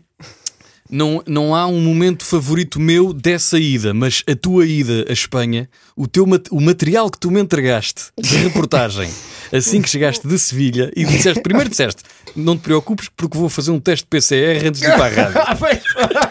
[0.92, 5.70] Não, não há um momento favorito meu dessa ida, mas a tua ida à Espanha,
[5.94, 9.08] o, teu, o material que tu me entregaste de reportagem
[9.56, 12.02] assim que chegaste de Sevilha e disseste, primeiro disseste,
[12.34, 15.08] não te preocupes porque vou fazer um teste de PCR antes de ir para a
[15.08, 15.40] rádio.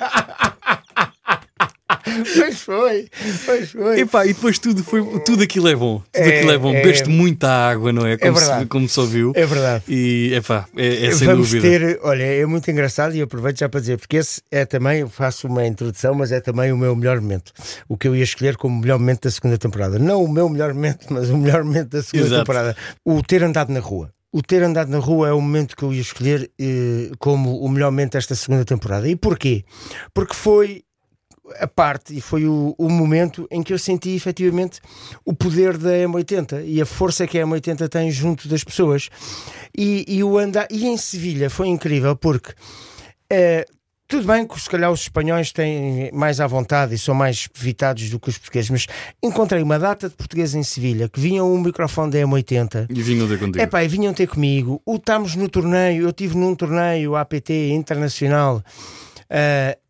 [2.39, 3.07] Pois foi,
[3.45, 3.99] pois foi.
[4.01, 6.01] Epá, e depois tudo, foi, tudo aquilo é bom.
[6.11, 6.73] Tudo É, aquilo é bom.
[6.73, 8.17] é- Bebeste muita água, não é?
[8.17, 8.61] Como, verdade.
[8.61, 9.31] se, como se ouviu.
[9.35, 9.83] É verdade.
[9.87, 11.67] E epá, é, é sem Vamos dúvida.
[11.67, 15.09] ter, olha, é muito engraçado e aproveito já para dizer, porque esse é também, eu
[15.09, 17.51] faço uma introdução, mas é também o meu melhor momento.
[17.87, 19.97] O que eu ia escolher como melhor momento da segunda temporada.
[19.99, 22.41] Não o meu melhor momento, mas o melhor momento da segunda Exato.
[22.43, 22.75] temporada.
[23.05, 24.11] O ter andado na rua.
[24.31, 27.67] O ter andado na rua é o momento que eu ia escolher eh, como o
[27.67, 29.07] melhor momento desta segunda temporada.
[29.09, 29.63] E porquê?
[30.13, 30.83] Porque foi
[31.59, 34.79] a parte e foi o, o momento em que eu senti efetivamente
[35.25, 39.09] o poder da M80 e a força que a M80 tem junto das pessoas.
[39.77, 42.53] E, e o andar, e em Sevilha foi incrível porque
[43.31, 43.65] eh,
[44.09, 48.09] tudo bem que se calhar os espanhóis têm mais à vontade e são mais evitados
[48.09, 48.87] do que os portugueses, mas
[49.21, 53.27] encontrei uma data de portugueses em Sevilha que vinham um microfone da M80 E vinham
[53.27, 53.61] ter contigo.
[53.61, 54.81] é pá, e vinham ter comigo.
[54.83, 58.63] O estamos no torneio, eu estive num torneio APT internacional,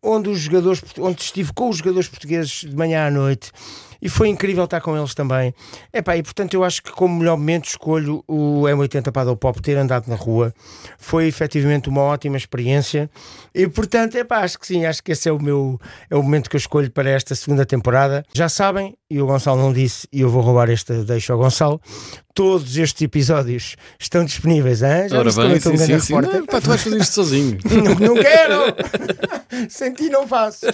[0.02, 3.50] onde os jogadores, onde estive com os jogadores portugueses de manhã à noite.
[4.02, 5.54] E foi incrível estar com eles também.
[5.92, 9.76] Epá, e portanto eu acho que como melhor momento escolho o M80 Paddle Pop ter
[9.76, 10.54] andado na rua.
[10.98, 13.10] Foi efetivamente uma ótima experiência.
[13.54, 16.48] E portanto, epá, acho que sim, acho que esse é o meu é o momento
[16.48, 18.24] que eu escolho para esta segunda temporada.
[18.32, 21.80] Já sabem, e o Gonçalo não disse, e eu vou roubar esta deixa ao Gonçalo.
[22.32, 25.08] Todos estes episódios estão disponíveis, hein?
[25.08, 26.14] Já Ora bem, sim, sim, sim.
[26.14, 27.58] Não, pá, tu vais fazer isto sozinho.
[27.64, 28.74] não, não quero!
[29.68, 30.66] Sem ti não faço.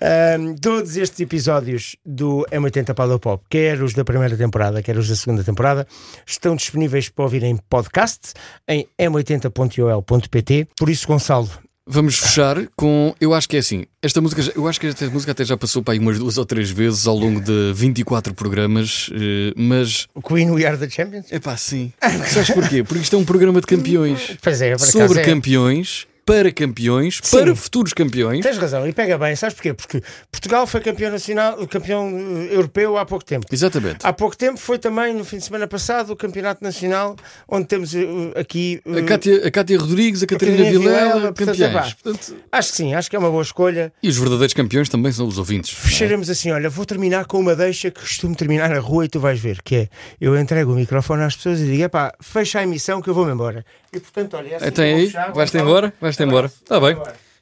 [0.00, 5.08] Ahm, todos estes episódios do M80 Paddle Pop, quer os da primeira temporada, quer os
[5.08, 5.86] da segunda temporada,
[6.26, 8.32] estão disponíveis para ouvir em podcast
[8.68, 10.68] em m80.ol.pt.
[10.76, 11.48] Por isso, Gonçalo,
[11.90, 13.14] Vamos fechar com.
[13.18, 13.86] Eu acho que é assim.
[14.02, 16.44] Esta música, eu acho que esta música até já passou para aí umas duas ou
[16.44, 20.06] três vezes ao longo de 24 programas, eh, mas.
[20.14, 21.24] o Queen We Are the Champions?
[21.30, 21.90] É pá, sim.
[22.28, 22.84] Sabes porquê?
[22.84, 24.36] Porque isto é um programa de campeões.
[24.42, 25.24] Pois é, por Sobre é.
[25.24, 27.38] campeões, para campeões, Sim.
[27.38, 28.42] para futuros campeões.
[28.44, 29.72] Tens razão, e pega bem, sabes porquê?
[29.72, 32.06] Porque Portugal foi campeão nacional, campeão
[32.50, 33.46] eh, europeu há pouco tempo.
[33.50, 34.06] Exatamente.
[34.06, 37.16] Há pouco tempo foi também, no fim de semana passado, o Campeonato Nacional,
[37.48, 38.06] onde temos eh,
[38.36, 38.78] aqui.
[38.84, 41.72] eh, A Cátia, a Cátia Rodrigues, a Catarina Catarina Vilela, Vilela, portanto, campeões.
[41.88, 43.90] epá, Portanto, Acho que sim, acho que é uma boa escolha.
[44.02, 45.74] e os verdadeiros campeões também são os ouvintes.
[45.78, 45.88] é?
[45.88, 49.18] Fecharemos assim: olha, vou terminar com uma deixa que costumo terminar na rua e tu
[49.18, 49.88] vais ver, que é
[50.20, 53.32] eu entrego o microfone às pessoas e digo: epá, fecha a emissão que eu vou-me
[53.32, 53.64] embora.
[53.90, 55.94] E portanto, olha, é assim Então vou aí, vais-te embora?
[56.18, 56.46] Vais-te embora.
[56.46, 56.96] Está bem.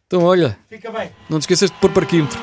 [0.07, 1.11] Então olha, Fica bem.
[1.31, 2.39] não te esqueças de pôr parquímetro.